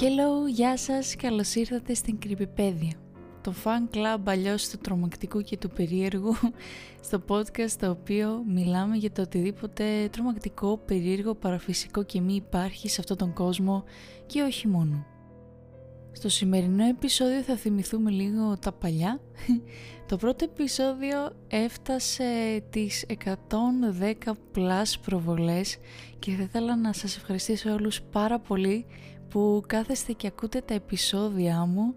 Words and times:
Hello, 0.00 0.48
γεια 0.48 0.76
σας, 0.76 1.16
καλώς 1.16 1.54
ήρθατε 1.54 1.94
στην 1.94 2.18
Κρυπηπέδια 2.18 2.92
Το 3.42 3.54
fan 3.64 3.96
club 3.96 4.20
αλλιώς 4.24 4.68
του 4.68 4.78
τρομακτικού 4.78 5.40
και 5.40 5.56
του 5.56 5.68
περίεργου 5.68 6.34
Στο 7.06 7.22
podcast 7.28 7.70
το 7.78 7.90
οποίο 7.90 8.42
μιλάμε 8.48 8.96
για 8.96 9.10
το 9.10 9.22
οτιδήποτε 9.22 10.08
τρομακτικό, 10.12 10.78
περίεργο, 10.78 11.34
παραφυσικό 11.34 12.02
και 12.02 12.20
μη 12.20 12.34
υπάρχει 12.34 12.88
σε 12.88 13.00
αυτόν 13.00 13.16
τον 13.16 13.32
κόσμο 13.32 13.84
και 14.26 14.42
όχι 14.42 14.68
μόνο. 14.68 15.06
Στο 16.12 16.28
σημερινό 16.28 16.84
επεισόδιο 16.84 17.42
θα 17.42 17.56
θυμηθούμε 17.56 18.10
λίγο 18.10 18.58
τα 18.58 18.72
παλιά. 18.72 19.20
Το 20.08 20.16
πρώτο 20.16 20.44
επεισόδιο 20.44 21.32
έφτασε 21.48 22.62
τις 22.70 23.04
110 23.24 24.32
plus 24.54 24.92
προβολές 25.04 25.76
και 26.18 26.30
θα 26.30 26.42
ήθελα 26.42 26.76
να 26.76 26.92
σας 26.92 27.16
ευχαριστήσω 27.16 27.72
όλους 27.72 28.02
πάρα 28.02 28.38
πολύ 28.38 28.86
που 29.30 29.62
κάθεστε 29.66 30.12
και 30.12 30.26
ακούτε 30.26 30.60
τα 30.60 30.74
επεισόδια 30.74 31.64
μου 31.66 31.94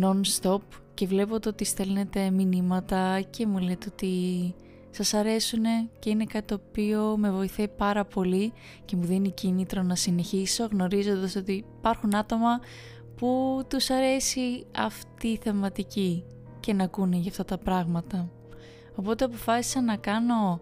non-stop 0.00 0.60
και 0.94 1.06
βλέπω 1.06 1.40
το 1.40 1.48
ότι 1.48 1.64
στέλνετε 1.64 2.30
μηνύματα 2.30 3.20
και 3.20 3.46
μου 3.46 3.58
λέτε 3.58 3.88
ότι 3.92 4.54
σας 4.90 5.14
αρέσουν 5.14 5.64
και 5.98 6.10
είναι 6.10 6.24
κάτι 6.24 6.46
το 6.46 6.60
οποίο 6.68 7.16
με 7.18 7.30
βοηθάει 7.30 7.68
πάρα 7.68 8.04
πολύ 8.04 8.52
και 8.84 8.96
μου 8.96 9.04
δίνει 9.04 9.30
κίνητρο 9.30 9.82
να 9.82 9.94
συνεχίσω 9.94 10.68
γνωρίζοντας 10.72 11.36
ότι 11.36 11.64
υπάρχουν 11.78 12.14
άτομα 12.14 12.60
που 13.16 13.60
τους 13.68 13.90
αρέσει 13.90 14.66
αυτή 14.76 15.28
η 15.28 15.38
θεματική 15.42 16.24
και 16.60 16.72
να 16.72 16.84
ακούνε 16.84 17.16
για 17.16 17.30
αυτά 17.30 17.44
τα 17.44 17.58
πράγματα. 17.58 18.28
Οπότε 18.94 19.24
αποφάσισα 19.24 19.80
να 19.80 19.96
κάνω 19.96 20.60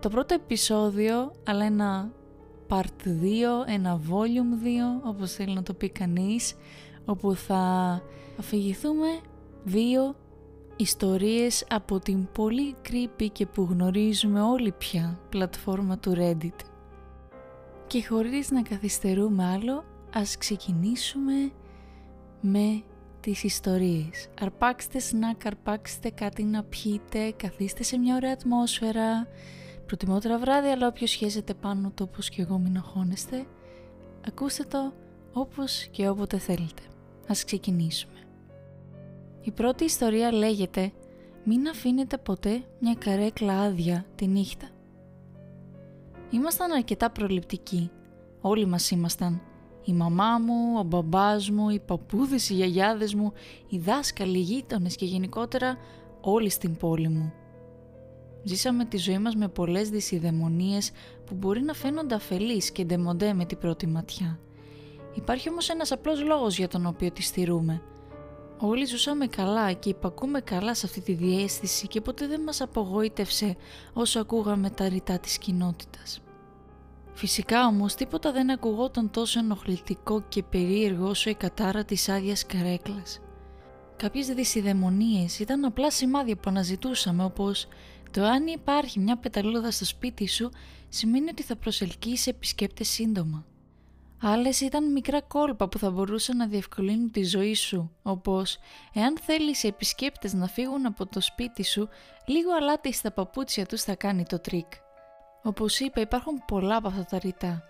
το 0.00 0.08
πρώτο 0.08 0.34
επεισόδιο, 0.34 1.32
αλλά 1.44 1.64
ένα 1.64 2.12
part 2.70 3.06
2, 3.06 3.12
ένα 3.66 4.00
volume 4.10 4.64
2, 5.04 5.08
όπως 5.08 5.32
θέλει 5.32 5.54
να 5.54 5.62
το 5.62 5.74
πει 5.74 5.88
κανείς, 5.88 6.54
όπου 7.04 7.34
θα 7.34 8.02
αφηγηθούμε 8.38 9.06
δύο 9.64 10.14
ιστορίες 10.76 11.66
από 11.70 11.98
την 11.98 12.28
πολύ 12.32 12.74
creepy 12.88 13.26
και 13.32 13.46
που 13.46 13.66
γνωρίζουμε 13.70 14.40
όλοι 14.40 14.72
πια 14.72 15.18
πλατφόρμα 15.28 15.98
του 15.98 16.14
Reddit. 16.16 16.64
Και 17.86 18.06
χωρίς 18.06 18.50
να 18.50 18.62
καθυστερούμε 18.62 19.44
άλλο, 19.44 19.84
ας 20.12 20.36
ξεκινήσουμε 20.36 21.50
με 22.40 22.82
τις 23.20 23.44
ιστορίες. 23.44 24.28
Αρπάξτε 24.40 24.98
σνακ, 24.98 25.46
αρπάξτε 25.46 26.10
κάτι 26.10 26.42
να 26.42 26.62
πιείτε, 26.62 27.32
καθίστε 27.36 27.82
σε 27.82 27.98
μια 27.98 28.14
ωραία 28.14 28.32
ατμόσφαιρα, 28.32 29.26
προτιμότερα 29.90 30.38
βράδυ, 30.38 30.68
αλλά 30.68 30.86
όποιος 30.86 31.12
χέζεται 31.12 31.54
πάνω 31.54 31.90
το 31.94 32.02
όπως 32.04 32.28
και 32.28 32.42
εγώ 32.42 32.58
μην 32.58 32.76
αγχώνεστε, 32.76 33.46
ακούστε 34.26 34.64
το 34.64 34.92
όπως 35.32 35.86
και 35.90 36.08
όποτε 36.08 36.38
θέλετε. 36.38 36.82
Ας 37.28 37.44
ξεκινήσουμε. 37.44 38.18
Η 39.40 39.50
πρώτη 39.50 39.84
ιστορία 39.84 40.32
λέγεται 40.32 40.92
«Μην 41.44 41.68
αφήνετε 41.68 42.18
ποτέ 42.18 42.62
μια 42.80 42.94
καρέκλα 42.94 43.60
άδεια 43.60 44.04
τη 44.14 44.26
νύχτα». 44.26 44.68
Ήμασταν 46.30 46.72
αρκετά 46.72 47.10
προληπτικοί. 47.10 47.90
Όλοι 48.40 48.66
μας 48.66 48.90
ήμασταν 48.90 49.42
η 49.84 49.92
μαμά 49.92 50.38
μου, 50.38 50.78
ο 50.78 50.82
μπαμπάς 50.82 51.50
μου, 51.50 51.70
οι 51.70 51.80
παππούδες, 51.80 52.50
οι 52.50 52.54
γιαγιάδες 52.54 53.14
μου, 53.14 53.32
οι 53.68 53.78
δάσκαλοι, 53.78 54.38
οι 54.38 54.42
γείτονες 54.42 54.96
και 54.96 55.04
γενικότερα 55.04 55.76
όλοι 56.20 56.50
στην 56.50 56.76
πόλη 56.76 57.08
μου. 57.08 57.32
Ζήσαμε 58.42 58.84
τη 58.84 58.96
ζωή 58.96 59.18
μας 59.18 59.34
με 59.34 59.48
πολλές 59.48 59.88
δυσιδαιμονίες 59.88 60.90
που 61.26 61.34
μπορεί 61.34 61.62
να 61.62 61.72
φαίνονται 61.72 62.14
αφελείς 62.14 62.70
και 62.70 62.84
ντεμοντέ 62.84 63.32
με 63.32 63.44
την 63.44 63.58
πρώτη 63.58 63.86
ματιά. 63.86 64.38
Υπάρχει 65.14 65.48
όμως 65.48 65.68
ένας 65.68 65.92
απλός 65.92 66.22
λόγος 66.22 66.56
για 66.56 66.68
τον 66.68 66.86
οποίο 66.86 67.10
τη 67.10 67.22
στηρούμε. 67.22 67.82
Όλοι 68.58 68.84
ζούσαμε 68.84 69.26
καλά 69.26 69.72
και 69.72 69.88
υπακούμε 69.88 70.40
καλά 70.40 70.74
σε 70.74 70.86
αυτή 70.86 71.00
τη 71.00 71.12
διέστηση 71.12 71.86
και 71.86 72.00
ποτέ 72.00 72.26
δεν 72.26 72.40
μας 72.40 72.60
απογοήτευσε 72.60 73.56
όσο 73.92 74.20
ακούγαμε 74.20 74.70
τα 74.70 74.88
ρητά 74.88 75.18
της 75.18 75.38
κοινότητας. 75.38 76.20
Φυσικά 77.12 77.66
όμως 77.66 77.94
τίποτα 77.94 78.32
δεν 78.32 78.50
ακουγόταν 78.50 79.10
τόσο 79.10 79.38
ενοχλητικό 79.38 80.22
και 80.28 80.42
περίεργο 80.42 81.08
όσο 81.08 81.30
η 81.30 81.34
κατάρα 81.34 81.84
της 81.84 82.08
άδεια 82.08 82.36
καρέκλας. 82.46 83.20
Κάποιες 83.96 84.26
δυσιδαιμονίες 84.26 85.38
ήταν 85.38 85.64
απλά 85.64 85.90
σημάδια 85.90 86.36
που 86.36 86.42
αναζητούσαμε 86.44 87.24
όπως 87.24 87.68
το 88.10 88.24
αν 88.24 88.46
υπάρχει 88.46 88.98
μια 88.98 89.16
πεταλούδα 89.16 89.70
στο 89.70 89.84
σπίτι 89.84 90.28
σου 90.28 90.50
σημαίνει 90.88 91.28
ότι 91.30 91.42
θα 91.42 91.56
προσελκύσει 91.56 92.30
επισκέπτες 92.30 92.88
σύντομα. 92.88 93.44
Άλλες 94.22 94.60
ήταν 94.60 94.92
μικρά 94.92 95.20
κόλπα 95.20 95.68
που 95.68 95.78
θα 95.78 95.90
μπορούσαν 95.90 96.36
να 96.36 96.46
διευκολύνουν 96.46 97.10
τη 97.10 97.24
ζωή 97.24 97.54
σου, 97.54 97.96
όπως 98.02 98.58
εάν 98.92 99.18
θέλεις 99.18 99.62
οι 99.62 99.66
επισκέπτες 99.66 100.32
να 100.32 100.46
φύγουν 100.46 100.86
από 100.86 101.06
το 101.06 101.20
σπίτι 101.20 101.64
σου, 101.64 101.88
λίγο 102.26 102.54
αλάτι 102.54 102.92
στα 102.92 103.10
παπούτσια 103.10 103.66
τους 103.66 103.82
θα 103.82 103.94
κάνει 103.94 104.24
το 104.24 104.38
τρικ. 104.38 104.66
Όπως 105.42 105.80
είπα 105.80 106.00
υπάρχουν 106.00 106.44
πολλά 106.46 106.76
από 106.76 106.88
αυτά 106.88 107.04
τα 107.04 107.18
ρητά. 107.18 107.62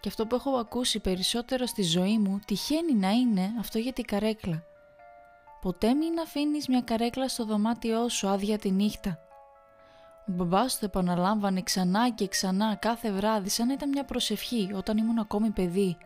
Και 0.00 0.08
αυτό 0.08 0.26
που 0.26 0.34
έχω 0.34 0.50
ακούσει 0.50 1.00
περισσότερο 1.00 1.66
στη 1.66 1.82
ζωή 1.82 2.18
μου 2.18 2.40
τυχαίνει 2.46 2.94
να 2.94 3.10
είναι 3.10 3.54
αυτό 3.58 3.78
για 3.78 3.92
την 3.92 4.04
καρέκλα. 4.04 4.62
Ποτέ 5.60 5.94
μην 5.94 6.18
αφήνεις 6.20 6.68
μια 6.68 6.80
καρέκλα 6.80 7.28
στο 7.28 7.44
δωμάτιό 7.44 8.08
σου 8.08 8.28
άδεια 8.28 8.58
τη 8.58 8.70
νύχτα. 8.70 9.18
Ο 10.28 10.32
μπαμπάς 10.32 10.78
του 10.78 10.84
επαναλάμβανε 10.84 11.62
ξανά 11.62 12.10
και 12.10 12.28
ξανά 12.28 12.74
κάθε 12.74 13.12
βράδυ 13.12 13.48
σαν 13.48 13.66
να 13.66 13.72
ήταν 13.72 13.88
μια 13.88 14.04
προσευχή 14.04 14.70
όταν 14.74 14.98
ήμουν 14.98 15.18
ακόμη 15.18 15.50
παιδί. 15.50 15.96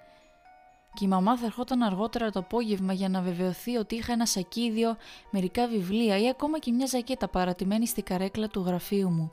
Και 0.95 1.05
η 1.05 1.09
μαμά 1.09 1.37
θα 1.37 1.47
ερχόταν 1.47 1.83
αργότερα 1.83 2.31
το 2.31 2.39
απόγευμα 2.39 2.93
για 2.93 3.09
να 3.09 3.21
βεβαιωθεί 3.21 3.77
ότι 3.77 3.95
είχα 3.95 4.13
ένα 4.13 4.27
σακίδιο, 4.27 4.97
μερικά 5.31 5.67
βιβλία 5.67 6.19
ή 6.19 6.29
ακόμα 6.29 6.59
και 6.59 6.73
μια 6.73 6.87
ζακέτα 6.87 7.29
παρατημένη 7.29 7.87
στη 7.87 8.03
καρέκλα 8.03 8.49
του 8.49 8.63
γραφείου 8.67 9.09
μου. 9.09 9.33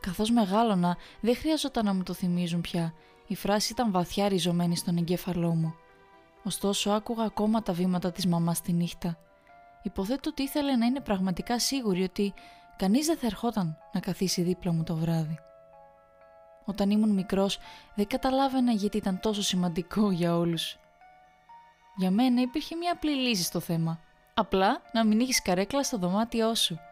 Καθώς 0.00 0.30
μεγάλωνα, 0.30 0.96
δεν 1.20 1.36
χρειαζόταν 1.36 1.84
να 1.84 1.94
μου 1.94 2.02
το 2.02 2.12
θυμίζουν 2.12 2.60
πια. 2.60 2.94
Η 3.26 3.34
φράση 3.34 3.72
ήταν 3.72 3.92
βαθιά 3.92 4.28
ριζωμένη 4.28 4.76
στον 4.76 4.96
εγκέφαλό 4.96 5.54
μου. 5.54 5.74
Ωστόσο, 6.44 6.90
άκουγα 6.90 7.24
ακόμα 7.24 7.62
τα 7.62 7.72
βήματα 7.72 8.12
της 8.12 8.26
μαμάς 8.26 8.60
τη 8.60 8.72
νύχτα. 8.72 9.18
Υποθέτω 9.82 10.30
ότι 10.30 10.42
ήθελε 10.42 10.76
να 10.76 10.86
είναι 10.86 11.00
πραγματικά 11.00 11.58
σίγουρη 11.58 12.02
ότι 12.02 12.34
κανείς 12.76 13.06
δεν 13.06 13.16
θα 13.16 13.26
ερχόταν 13.26 13.78
να 13.92 14.00
καθίσει 14.00 14.42
δίπλα 14.42 14.72
μου 14.72 14.82
το 14.82 14.96
βράδυ. 14.96 15.38
Όταν 16.64 16.90
ήμουν 16.90 17.10
μικρός, 17.10 17.58
δεν 17.94 18.06
καταλάβαινα 18.06 18.72
γιατί 18.72 18.96
ήταν 18.96 19.20
τόσο 19.20 19.42
σημαντικό 19.42 20.10
για 20.10 20.36
όλους. 20.36 20.78
Για 21.96 22.10
μένα 22.10 22.40
υπήρχε 22.40 22.76
μια 22.76 22.92
απλή 22.92 23.14
λύση 23.14 23.42
στο 23.42 23.60
θέμα. 23.60 24.00
Απλά 24.34 24.82
να 24.92 25.04
μην 25.04 25.20
έχεις 25.20 25.42
καρέκλα 25.42 25.82
στο 25.82 25.98
δωμάτιό 25.98 26.54
σου– 26.54 26.78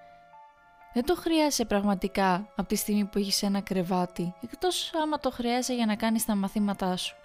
δεν 0.95 1.05
το 1.05 1.15
χρειάζεσαι 1.17 1.65
πραγματικά 1.65 2.53
από 2.57 2.69
τη 2.69 2.75
στιγμή 2.77 3.05
που 3.05 3.19
έχεις 3.19 3.43
ένα 3.43 3.61
κρεβάτι, 3.61 4.35
εκτός 4.43 4.91
άμα 5.03 5.19
το 5.19 5.31
χρειάζεσαι 5.31 5.75
για 5.75 5.87
να 5.87 5.97
κάνεις 5.97 6.25
τα 6.25 6.35
μαθήματά 6.35 6.97
σου. 6.97 7.17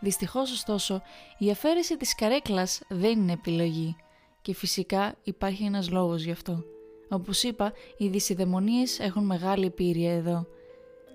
Δυστυχώς 0.00 0.52
ωστόσο, 0.52 1.02
η 1.38 1.50
αφαίρεση 1.50 1.96
της 1.96 2.14
καρέκλας 2.14 2.80
δεν 2.88 3.10
είναι 3.10 3.32
επιλογή 3.32 3.96
και 4.42 4.54
φυσικά 4.54 5.14
υπάρχει 5.22 5.64
ένας 5.64 5.90
λόγος 5.90 6.22
γι' 6.22 6.30
αυτό. 6.30 6.64
Όπως 7.08 7.42
είπα, 7.42 7.72
οι 7.96 8.08
δυσιδαιμονίες 8.08 8.98
έχουν 8.98 9.24
μεγάλη 9.24 9.70
πύρια 9.70 10.12
εδώ. 10.12 10.46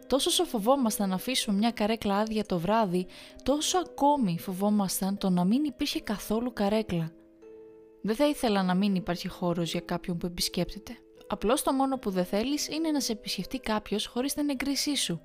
Τόσο 0.07 0.29
όσο 0.29 0.43
φοβόμασταν 0.43 1.09
να 1.09 1.15
αφήσουμε 1.15 1.57
μια 1.57 1.71
καρέκλα 1.71 2.17
άδεια 2.17 2.45
το 2.45 2.59
βράδυ, 2.59 3.05
τόσο 3.43 3.77
ακόμη 3.77 4.39
φοβόμασταν 4.39 5.17
το 5.17 5.29
να 5.29 5.43
μην 5.45 5.63
υπήρχε 5.63 5.99
καθόλου 5.99 6.53
καρέκλα. 6.53 7.11
Δεν 8.01 8.15
θα 8.15 8.27
ήθελα 8.27 8.63
να 8.63 8.73
μην 8.73 8.95
υπάρχει 8.95 9.27
χώρος 9.27 9.71
για 9.71 9.79
κάποιον 9.79 10.17
που 10.17 10.25
επισκέπτεται. 10.25 10.97
Απλώς 11.27 11.63
το 11.63 11.73
μόνο 11.73 11.97
που 11.97 12.09
δεν 12.09 12.25
θέλεις 12.25 12.67
είναι 12.67 12.91
να 12.91 12.99
σε 12.99 13.11
επισκεφτεί 13.11 13.59
κάποιος 13.59 14.05
χωρίς 14.05 14.33
την 14.33 14.49
εγκρίσή 14.49 14.95
σου. 14.95 15.21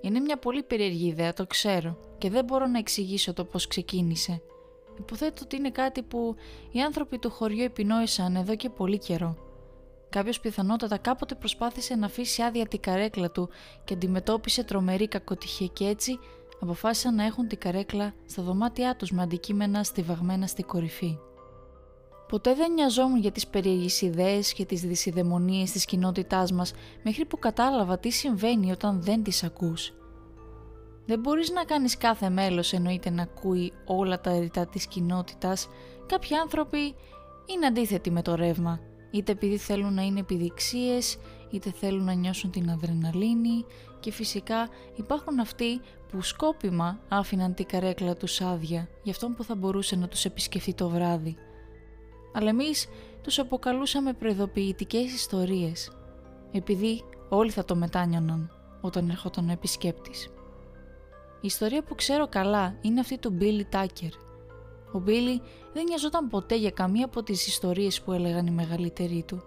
Είναι 0.00 0.20
μια 0.20 0.38
πολύ 0.38 0.62
περίεργη 0.62 1.06
ιδέα, 1.06 1.32
το 1.32 1.46
ξέρω, 1.46 1.98
και 2.18 2.30
δεν 2.30 2.44
μπορώ 2.44 2.66
να 2.66 2.78
εξηγήσω 2.78 3.32
το 3.32 3.44
πώς 3.44 3.66
ξεκίνησε. 3.66 4.42
Υποθέτω 4.98 5.42
ότι 5.44 5.56
είναι 5.56 5.70
κάτι 5.70 6.02
που 6.02 6.34
οι 6.70 6.80
άνθρωποι 6.80 7.18
του 7.18 7.30
χωριού 7.30 7.62
επινόησαν 7.62 8.36
εδώ 8.36 8.56
και 8.56 8.70
πολύ 8.70 8.98
καιρό. 8.98 9.47
Κάποιος 10.10 10.40
πιθανότατα 10.40 10.98
κάποτε 10.98 11.34
προσπάθησε 11.34 11.94
να 11.94 12.06
αφήσει 12.06 12.42
άδεια 12.42 12.66
την 12.66 12.80
καρέκλα 12.80 13.30
του 13.30 13.48
και 13.84 13.94
αντιμετώπισε 13.94 14.64
τρομερή 14.64 15.08
κακοτυχία 15.08 15.66
και 15.66 15.84
έτσι 15.84 16.18
αποφάσισαν 16.60 17.14
να 17.14 17.24
έχουν 17.24 17.48
την 17.48 17.58
καρέκλα 17.58 18.14
στα 18.26 18.42
δωμάτια 18.42 18.96
τους 18.96 19.10
με 19.10 19.22
αντικείμενα 19.22 19.84
στιβαγμένα 19.84 20.46
στη 20.46 20.62
κορυφή. 20.62 21.18
Ποτέ 22.28 22.54
δεν 22.54 22.72
νοιαζόμουν 22.72 23.20
για 23.20 23.32
τις 23.32 23.46
περίεργες 23.46 24.00
ιδέες 24.00 24.52
και 24.52 24.64
τις 24.64 24.80
δυσιδαιμονίες 24.80 25.70
της 25.70 25.84
κοινότητάς 25.84 26.52
μας 26.52 26.72
μέχρι 27.02 27.24
που 27.24 27.38
κατάλαβα 27.38 27.98
τι 27.98 28.10
συμβαίνει 28.10 28.70
όταν 28.70 29.02
δεν 29.02 29.22
τις 29.22 29.44
ακούς. 29.44 29.92
Δεν 31.06 31.20
μπορείς 31.20 31.50
να 31.50 31.64
κάνεις 31.64 31.96
κάθε 31.96 32.28
μέλος 32.28 32.72
εννοείται 32.72 33.10
να 33.10 33.22
ακούει 33.22 33.72
όλα 33.86 34.20
τα 34.20 34.38
ρητά 34.38 34.66
της 34.66 34.86
κοινότητας. 34.86 35.68
Κάποιοι 36.06 36.36
άνθρωποι 36.36 36.94
είναι 37.46 37.66
αντίθετοι 37.66 38.10
με 38.10 38.22
το 38.22 38.34
ρεύμα, 38.34 38.80
είτε 39.10 39.32
επειδή 39.32 39.56
θέλουν 39.56 39.94
να 39.94 40.02
είναι 40.02 40.20
επιδειξίες, 40.20 41.18
είτε 41.50 41.70
θέλουν 41.70 42.04
να 42.04 42.12
νιώσουν 42.12 42.50
την 42.50 42.70
αδρεναλίνη 42.70 43.64
και 44.00 44.12
φυσικά 44.12 44.68
υπάρχουν 44.96 45.38
αυτοί 45.38 45.80
που 46.10 46.22
σκόπιμα 46.22 46.98
άφηναν 47.08 47.54
την 47.54 47.66
καρέκλα 47.66 48.16
τους 48.16 48.40
άδεια 48.40 48.88
για 49.02 49.12
αυτόν 49.12 49.34
που 49.34 49.44
θα 49.44 49.54
μπορούσε 49.54 49.96
να 49.96 50.08
τους 50.08 50.24
επισκεφτεί 50.24 50.74
το 50.74 50.88
βράδυ. 50.88 51.36
Αλλά 52.32 52.48
εμείς 52.48 52.88
τους 53.22 53.38
αποκαλούσαμε 53.38 54.12
προειδοποιητικές 54.12 55.12
ιστορίες, 55.14 55.92
επειδή 56.52 57.04
όλοι 57.28 57.50
θα 57.50 57.64
το 57.64 57.76
μετάνιωναν 57.76 58.50
όταν 58.80 59.10
ερχόταν 59.10 59.48
ο 59.48 59.52
επισκέπτης. 59.52 60.24
Η 61.40 61.46
ιστορία 61.46 61.82
που 61.82 61.94
ξέρω 61.94 62.28
καλά 62.28 62.78
είναι 62.80 63.00
αυτή 63.00 63.18
του 63.18 63.36
Billy 63.40 63.74
Tucker. 63.74 64.12
Ο 64.92 65.02
Billy 65.06 65.40
δεν 65.72 65.84
νοιαζόταν 65.84 66.28
ποτέ 66.28 66.56
για 66.56 66.70
καμία 66.70 67.04
από 67.04 67.22
τις 67.22 67.46
ιστορίες 67.46 68.00
που 68.02 68.12
έλεγαν 68.12 68.46
οι 68.46 68.50
μεγαλύτεροι 68.50 69.24
του. 69.26 69.42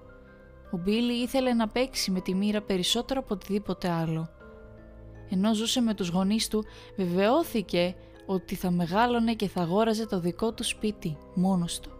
Ο 0.73 0.79
Billy 0.85 1.23
ήθελε 1.23 1.53
να 1.53 1.67
παίξει 1.67 2.11
με 2.11 2.21
τη 2.21 2.33
μοίρα 2.33 2.61
περισσότερο 2.61 3.19
από 3.19 3.33
οτιδήποτε 3.33 3.89
άλλο. 3.89 4.29
Ενώ 5.29 5.53
ζούσε 5.53 5.81
με 5.81 5.93
τους 5.93 6.09
γονείς 6.09 6.47
του, 6.47 6.65
βεβαιώθηκε 6.97 7.95
ότι 8.25 8.55
θα 8.55 8.71
μεγάλωνε 8.71 9.33
και 9.33 9.47
θα 9.47 9.61
αγόραζε 9.61 10.05
το 10.05 10.19
δικό 10.19 10.53
του 10.53 10.63
σπίτι, 10.63 11.17
μόνος 11.33 11.79
του. 11.79 11.91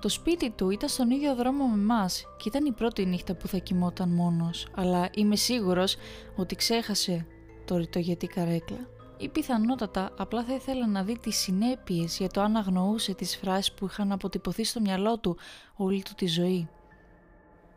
Το 0.00 0.08
σπίτι 0.08 0.50
του 0.50 0.70
ήταν 0.70 0.88
στον 0.88 1.10
ίδιο 1.10 1.34
δρόμο 1.34 1.66
με 1.66 1.74
εμάς 1.74 2.24
και 2.36 2.48
ήταν 2.48 2.64
η 2.64 2.72
πρώτη 2.72 3.06
νύχτα 3.06 3.34
που 3.34 3.48
θα 3.48 3.58
κοιμόταν 3.58 4.08
μόνος, 4.08 4.66
αλλά 4.74 5.10
είμαι 5.14 5.36
σίγουρος 5.36 5.96
ότι 6.36 6.54
ξέχασε 6.54 7.26
το 7.64 7.76
ρητό 7.76 7.98
για 7.98 8.16
την 8.16 8.28
καρέκλα. 8.28 8.88
Ή 9.22 9.28
πιθανότατα 9.28 10.10
απλά 10.16 10.44
θα 10.44 10.54
ήθελα 10.54 10.86
να 10.86 11.04
δει 11.04 11.18
τις 11.18 11.36
συνέπειες 11.36 12.18
για 12.18 12.28
το 12.28 12.40
αν 12.40 12.56
αγνοούσε 12.56 13.14
τις 13.14 13.36
φράσεις 13.36 13.72
που 13.72 13.86
είχαν 13.86 14.12
αποτυπωθεί 14.12 14.64
στο 14.64 14.80
μυαλό 14.80 15.18
του 15.18 15.36
όλη 15.76 16.02
του 16.02 16.14
τη 16.14 16.26
ζωή. 16.26 16.68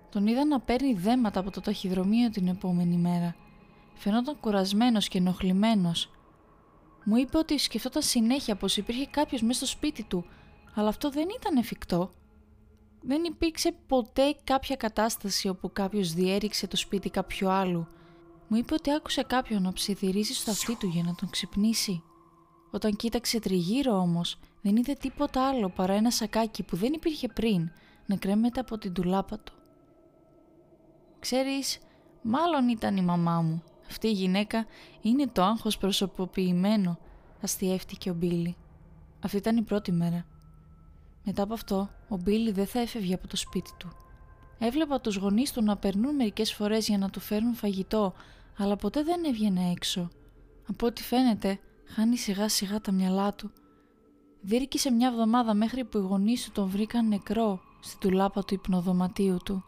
Τον 0.09 0.27
είδα 0.27 0.45
να 0.45 0.59
παίρνει 0.59 0.93
δέματα 0.93 1.39
από 1.39 1.51
το 1.51 1.61
ταχυδρομείο 1.61 2.29
την 2.29 2.47
επόμενη 2.47 2.97
μέρα. 2.97 3.35
Φαινόταν 3.93 4.39
κουρασμένος 4.39 5.07
και 5.07 5.17
ενοχλημένος. 5.17 6.09
Μου 7.03 7.15
είπε 7.15 7.37
ότι 7.37 7.57
σκεφτόταν 7.57 8.01
συνέχεια 8.01 8.55
πως 8.55 8.77
υπήρχε 8.77 9.05
κάποιος 9.05 9.41
μέσα 9.41 9.65
στο 9.65 9.65
σπίτι 9.65 10.03
του, 10.03 10.25
αλλά 10.73 10.87
αυτό 10.87 11.09
δεν 11.09 11.27
ήταν 11.39 11.57
εφικτό. 11.57 12.11
Δεν 13.01 13.23
υπήρξε 13.23 13.75
ποτέ 13.87 14.35
κάποια 14.43 14.75
κατάσταση 14.75 15.47
όπου 15.47 15.71
κάποιος 15.73 16.13
διέριξε 16.13 16.67
το 16.67 16.77
σπίτι 16.77 17.09
κάποιου 17.09 17.49
άλλου. 17.49 17.87
Μου 18.53 18.59
είπε 18.59 18.73
ότι 18.73 18.91
άκουσε 18.93 19.23
κάποιον 19.23 19.61
να 19.61 19.73
ψιθυρίζει 19.73 20.33
στο 20.33 20.51
αυτί 20.51 20.75
του 20.75 20.87
για 20.87 21.03
να 21.03 21.15
τον 21.15 21.29
ξυπνήσει. 21.29 22.03
Όταν 22.71 22.95
κοίταξε 22.95 23.39
τριγύρω 23.39 23.97
όμως, 23.97 24.39
δεν 24.61 24.75
είδε 24.75 24.93
τίποτα 24.93 25.47
άλλο 25.47 25.69
παρά 25.69 25.93
ένα 25.93 26.11
σακάκι 26.11 26.63
που 26.63 26.75
δεν 26.75 26.93
υπήρχε 26.93 27.27
πριν 27.27 27.71
να 28.05 28.15
κρέμεται 28.15 28.59
από 28.59 28.77
την 28.77 28.93
τουλάπα 28.93 29.39
του. 29.39 29.53
Ξέρεις, 31.19 31.79
μάλλον 32.21 32.67
ήταν 32.67 32.97
η 32.97 33.01
μαμά 33.01 33.41
μου. 33.41 33.63
Αυτή 33.89 34.07
η 34.07 34.11
γυναίκα 34.11 34.65
είναι 35.01 35.27
το 35.27 35.43
άγχος 35.43 35.77
προσωποποιημένο, 35.77 36.97
αστιεύτηκε 37.41 38.09
ο 38.09 38.13
Μπίλι. 38.13 38.55
Αυτή 39.23 39.37
ήταν 39.37 39.57
η 39.57 39.61
πρώτη 39.61 39.91
μέρα. 39.91 40.25
Μετά 41.23 41.43
από 41.43 41.53
αυτό, 41.53 41.89
ο 42.09 42.17
Μπίλι 42.17 42.51
δεν 42.51 42.65
θα 42.65 42.79
έφευγε 42.79 43.13
από 43.13 43.27
το 43.27 43.35
σπίτι 43.35 43.71
του. 43.77 43.91
Έβλεπα 44.59 45.01
τους 45.01 45.15
γονείς 45.15 45.51
του 45.51 45.63
να 45.63 45.77
περνούν 45.77 46.15
μερικές 46.15 46.53
φορές 46.53 46.87
για 46.87 46.97
να 46.97 47.09
του 47.09 47.19
φέρουν 47.19 47.53
φαγητό, 47.53 48.13
αλλά 48.57 48.75
ποτέ 48.75 49.03
δεν 49.03 49.23
έβγαινε 49.23 49.71
έξω. 49.71 50.09
Από 50.67 50.85
ό,τι 50.85 51.03
φαίνεται, 51.03 51.59
χάνει 51.85 52.17
σιγά 52.17 52.49
σιγά 52.49 52.81
τα 52.81 52.91
μυαλά 52.91 53.33
του. 53.33 53.51
Δίρκησε 54.41 54.91
μια 54.91 55.07
εβδομάδα 55.07 55.53
μέχρι 55.53 55.83
που 55.85 55.97
οι 55.97 56.01
γονείς 56.01 56.45
του 56.45 56.51
τον 56.51 56.67
βρήκαν 56.67 57.07
νεκρό 57.07 57.59
στην 57.79 57.99
τουλάπα 57.99 58.43
του 58.43 58.53
υπνοδωματίου 58.53 59.37
του. 59.45 59.63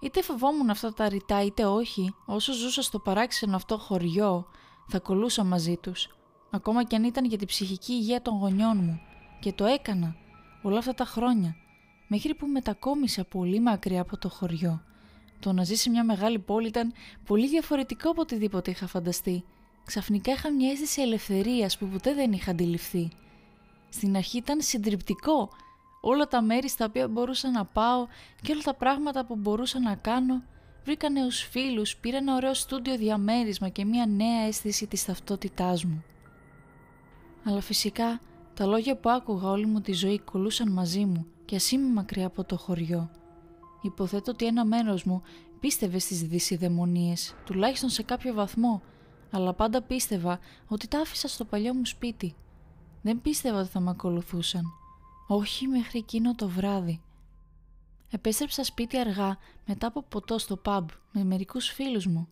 Είτε 0.00 0.22
φοβόμουν 0.22 0.70
αυτά 0.70 0.92
τα 0.92 1.08
ρητά 1.08 1.42
είτε 1.42 1.64
όχι, 1.64 2.14
όσο 2.26 2.52
ζούσα 2.52 2.82
στο 2.82 2.98
παράξενο 2.98 3.56
αυτό 3.56 3.78
χωριό, 3.78 4.46
θα 4.88 4.98
κολούσα 4.98 5.44
μαζί 5.44 5.76
τους, 5.76 6.08
ακόμα 6.50 6.84
και 6.84 6.96
αν 6.96 7.04
ήταν 7.04 7.24
για 7.24 7.38
την 7.38 7.46
ψυχική 7.46 7.92
υγεία 7.92 8.22
των 8.22 8.38
γονιών 8.38 8.76
μου. 8.76 9.00
Και 9.40 9.52
το 9.52 9.64
έκανα, 9.64 10.16
όλα 10.62 10.78
αυτά 10.78 10.94
τα 10.94 11.04
χρόνια, 11.04 11.56
μέχρι 12.08 12.34
που 12.34 12.46
μετακόμισα 12.46 13.24
πολύ 13.24 13.60
μακριά 13.60 14.00
από 14.00 14.18
το 14.18 14.28
χωριό. 14.28 14.82
Το 15.44 15.52
να 15.52 15.64
ζει 15.64 15.74
σε 15.74 15.90
μια 15.90 16.04
μεγάλη 16.04 16.38
πόλη 16.38 16.66
ήταν 16.66 16.92
πολύ 17.26 17.48
διαφορετικό 17.48 18.10
από 18.10 18.20
οτιδήποτε 18.20 18.70
είχα 18.70 18.86
φανταστεί. 18.86 19.44
Ξαφνικά 19.84 20.32
είχα 20.32 20.52
μια 20.52 20.70
αίσθηση 20.70 21.02
ελευθερίας 21.02 21.78
που 21.78 21.86
ποτέ 21.86 22.14
δεν 22.14 22.32
είχα 22.32 22.50
αντιληφθεί. 22.50 23.10
Στην 23.88 24.16
αρχή 24.16 24.36
ήταν 24.36 24.60
συντριπτικό 24.60 25.50
όλα 26.00 26.26
τα 26.26 26.42
μέρη 26.42 26.68
στα 26.68 26.84
οποία 26.84 27.08
μπορούσα 27.08 27.50
να 27.50 27.64
πάω 27.64 28.06
και 28.42 28.52
όλα 28.52 28.62
τα 28.62 28.74
πράγματα 28.74 29.24
που 29.24 29.36
μπορούσα 29.36 29.80
να 29.80 29.94
κάνω. 29.94 30.42
Βρήκα 30.84 31.10
νέους 31.10 31.40
φίλους, 31.40 31.96
πήρα 31.96 32.16
ένα 32.16 32.34
ωραίο 32.34 32.54
στούντιο 32.54 32.96
διαμέρισμα 32.96 33.68
και 33.68 33.84
μια 33.84 34.06
νέα 34.06 34.46
αίσθηση 34.46 34.86
της 34.86 35.04
ταυτότητάς 35.04 35.84
μου. 35.84 36.04
Αλλά 37.44 37.60
φυσικά 37.60 38.20
τα 38.54 38.66
λόγια 38.66 38.96
που 38.96 39.10
άκουγα 39.10 39.48
όλη 39.48 39.66
μου 39.66 39.80
τη 39.80 39.92
ζωή 39.92 40.18
κολούσαν 40.18 40.72
μαζί 40.72 41.04
μου 41.04 41.26
και 41.44 41.56
ας 41.56 41.70
είμαι 41.70 41.92
μακριά 41.92 42.26
από 42.26 42.44
το 42.44 42.56
χωριό. 42.56 43.10
Υποθέτω 43.84 44.30
ότι 44.30 44.46
ένα 44.46 44.64
μέρος 44.64 45.04
μου 45.04 45.22
πίστευε 45.60 45.98
στις 45.98 46.22
δυσιδαιμονίες, 46.22 47.34
τουλάχιστον 47.44 47.88
σε 47.88 48.02
κάποιο 48.02 48.34
βαθμό, 48.34 48.82
αλλά 49.30 49.54
πάντα 49.54 49.82
πίστευα 49.82 50.38
ότι 50.66 50.88
τα 50.88 50.98
άφησα 50.98 51.28
στο 51.28 51.44
παλιό 51.44 51.74
μου 51.74 51.86
σπίτι. 51.86 52.34
Δεν 53.02 53.20
πίστευα 53.20 53.58
ότι 53.60 53.68
θα 53.68 53.80
με 53.80 53.90
ακολουθούσαν. 53.90 54.62
Όχι 55.26 55.66
μέχρι 55.66 55.98
εκείνο 55.98 56.34
το 56.34 56.48
βράδυ. 56.48 57.00
Επέστρεψα 58.10 58.64
σπίτι 58.64 58.98
αργά 58.98 59.38
μετά 59.66 59.86
από 59.86 60.02
ποτό 60.02 60.38
στο 60.38 60.60
pub 60.64 60.84
με 61.12 61.24
μερικούς 61.24 61.68
φίλους 61.68 62.06
μου. 62.06 62.28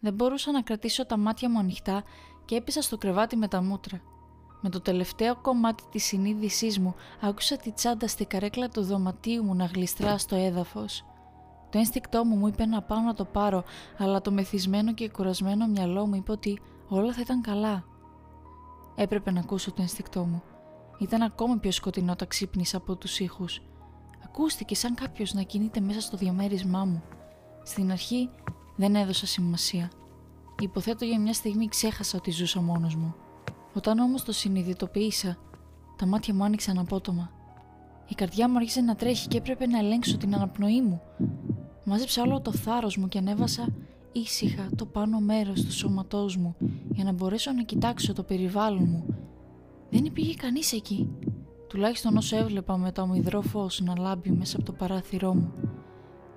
Δεν 0.00 0.14
μπορούσα 0.14 0.52
να 0.52 0.62
κρατήσω 0.62 1.06
τα 1.06 1.16
μάτια 1.16 1.50
μου 1.50 1.58
ανοιχτά 1.58 2.04
και 2.44 2.54
έπεσα 2.54 2.82
στο 2.82 2.98
κρεβάτι 2.98 3.36
με 3.36 3.48
τα 3.48 3.62
μούτρα. 3.62 4.02
Με 4.60 4.68
το 4.70 4.80
τελευταίο 4.80 5.36
κομμάτι 5.36 5.82
της 5.90 6.04
συνείδησής 6.04 6.78
μου 6.78 6.94
άκουσα 7.20 7.56
τη 7.56 7.72
τσάντα 7.72 8.08
στη 8.08 8.24
καρέκλα 8.24 8.68
του 8.68 8.82
δωματίου 8.82 9.44
μου 9.44 9.54
να 9.54 9.64
γλιστρά 9.64 10.18
στο 10.18 10.36
έδαφος. 10.36 11.04
Το 11.70 11.78
ένστικτό 11.78 12.24
μου 12.24 12.36
μου 12.36 12.46
είπε 12.46 12.66
να 12.66 12.82
πάω 12.82 13.00
να 13.00 13.14
το 13.14 13.24
πάρω, 13.24 13.64
αλλά 13.98 14.20
το 14.20 14.30
μεθυσμένο 14.30 14.94
και 14.94 15.08
κουρασμένο 15.08 15.66
μυαλό 15.66 16.06
μου 16.06 16.14
είπε 16.14 16.32
ότι 16.32 16.60
όλα 16.88 17.12
θα 17.12 17.20
ήταν 17.20 17.40
καλά. 17.40 17.84
Έπρεπε 18.94 19.30
να 19.30 19.40
ακούσω 19.40 19.72
το 19.72 19.82
ένστικτό 19.82 20.24
μου. 20.24 20.42
Ήταν 20.98 21.22
ακόμα 21.22 21.56
πιο 21.56 21.70
σκοτεινό 21.70 22.12
όταν 22.12 22.28
ξύπνησα 22.28 22.76
από 22.76 22.96
τους 22.96 23.18
ήχους. 23.20 23.62
Ακούστηκε 24.24 24.74
σαν 24.74 24.94
κάποιος 24.94 25.32
να 25.32 25.42
κινείται 25.42 25.80
μέσα 25.80 26.00
στο 26.00 26.16
διαμέρισμά 26.16 26.84
μου. 26.84 27.02
Στην 27.62 27.90
αρχή 27.90 28.30
δεν 28.76 28.94
έδωσα 28.94 29.26
σημασία. 29.26 29.90
Υποθέτω 30.60 31.04
για 31.04 31.20
μια 31.20 31.32
στιγμή 31.32 31.68
ξέχασα 31.68 32.18
ότι 32.18 32.30
ζούσα 32.30 32.60
μόνος 32.60 32.94
μου. 32.94 33.14
Όταν 33.74 33.98
όμως 33.98 34.24
το 34.24 34.32
συνειδητοποίησα, 34.32 35.38
τα 35.96 36.06
μάτια 36.06 36.34
μου 36.34 36.44
άνοιξαν 36.44 36.78
απότομα. 36.78 37.30
Η 38.08 38.14
καρδιά 38.14 38.48
μου 38.48 38.56
άρχισε 38.56 38.80
να 38.80 38.94
τρέχει 38.94 39.28
και 39.28 39.36
έπρεπε 39.36 39.66
να 39.66 39.78
ελέγξω 39.78 40.16
την 40.16 40.34
αναπνοή 40.34 40.82
μου. 40.82 41.00
Μάζεψα 41.84 42.22
όλο 42.22 42.40
το 42.40 42.52
θάρρος 42.52 42.96
μου 42.96 43.08
και 43.08 43.18
ανέβασα 43.18 43.68
ήσυχα 44.12 44.68
το 44.76 44.86
πάνω 44.86 45.18
μέρος 45.18 45.64
του 45.64 45.72
σώματός 45.72 46.36
μου 46.36 46.56
για 46.92 47.04
να 47.04 47.12
μπορέσω 47.12 47.52
να 47.52 47.62
κοιτάξω 47.62 48.12
το 48.12 48.22
περιβάλλον 48.22 48.88
μου. 48.88 49.04
Δεν 49.90 50.04
υπήρχε 50.04 50.34
κανείς 50.34 50.72
εκεί, 50.72 51.08
τουλάχιστον 51.68 52.16
όσο 52.16 52.36
έβλεπα 52.36 52.76
με 52.76 52.92
το 52.92 53.02
αμυδρό 53.02 53.40
φως 53.40 53.80
να 53.80 53.98
λάμπει 53.98 54.30
μέσα 54.30 54.56
από 54.56 54.64
το 54.64 54.72
παράθυρό 54.72 55.34
μου. 55.34 55.52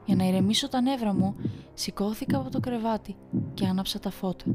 Για 0.06 0.16
να 0.16 0.28
ηρεμήσω 0.28 0.70
τα 0.70 0.82
νεύρα 0.82 1.14
μου, 1.14 1.36
σηκώθηκα 1.74 2.38
από 2.38 2.50
το 2.50 2.60
κρεβάτι 2.60 3.16
και 3.54 3.66
άναψα 3.66 4.00
τα 4.00 4.10
φώτα. 4.10 4.46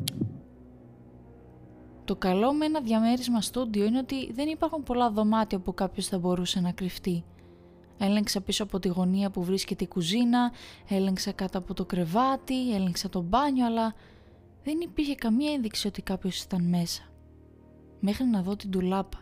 Το 2.09 2.17
καλό 2.17 2.53
με 2.53 2.65
ένα 2.65 2.81
διαμέρισμα 2.81 3.41
στούντιο 3.41 3.85
είναι 3.85 3.99
ότι 3.99 4.33
δεν 4.33 4.49
υπάρχουν 4.49 4.83
πολλά 4.83 5.11
δωμάτια 5.11 5.59
που 5.59 5.75
κάποιος 5.75 6.07
θα 6.07 6.19
μπορούσε 6.19 6.61
να 6.61 6.73
κρυφτεί. 6.73 7.25
Έλεγξα 7.99 8.41
πίσω 8.41 8.63
από 8.63 8.79
τη 8.79 8.89
γωνία 8.89 9.31
που 9.31 9.45
βρίσκεται 9.45 9.85
η 9.85 9.87
κουζίνα, 9.87 10.53
έλεγξα 10.89 11.33
κάτω 11.33 11.59
από 11.59 11.75
το 11.75 11.85
κρεβάτι, 11.85 12.75
έλεγξα 12.75 13.09
το 13.09 13.21
μπάνιο, 13.21 13.67
αλλά 13.67 13.95
δεν 14.65 14.81
υπήρχε 14.81 15.15
καμία 15.15 15.53
ένδειξη 15.53 15.87
ότι 15.87 16.03
κάποιος 16.03 16.43
ήταν 16.43 16.69
μέσα. 16.69 17.03
Μέχρι 18.01 18.25
να 18.25 18.43
δω 18.43 18.57
την 18.57 18.71
τουλάπα. 18.71 19.19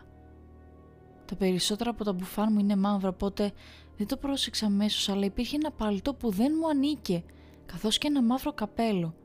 Τα 1.25 1.35
περισσότερα 1.35 1.89
από 1.89 2.03
τα 2.03 2.13
μπουφάν 2.13 2.49
μου 2.51 2.59
είναι 2.59 2.75
μαύρα, 2.75 3.09
οπότε 3.09 3.51
δεν 3.97 4.07
το 4.07 4.17
πρόσεξα 4.17 4.65
αμέσως, 4.65 5.09
αλλά 5.09 5.25
υπήρχε 5.25 5.55
ένα 5.55 5.71
παλτό 5.71 6.13
που 6.13 6.29
δεν 6.29 6.53
μου 6.59 6.69
ανήκε, 6.69 7.23
καθώς 7.65 7.97
και 7.97 8.07
ένα 8.07 8.23
μαύρο 8.23 8.53
καπέλο. 8.53 9.15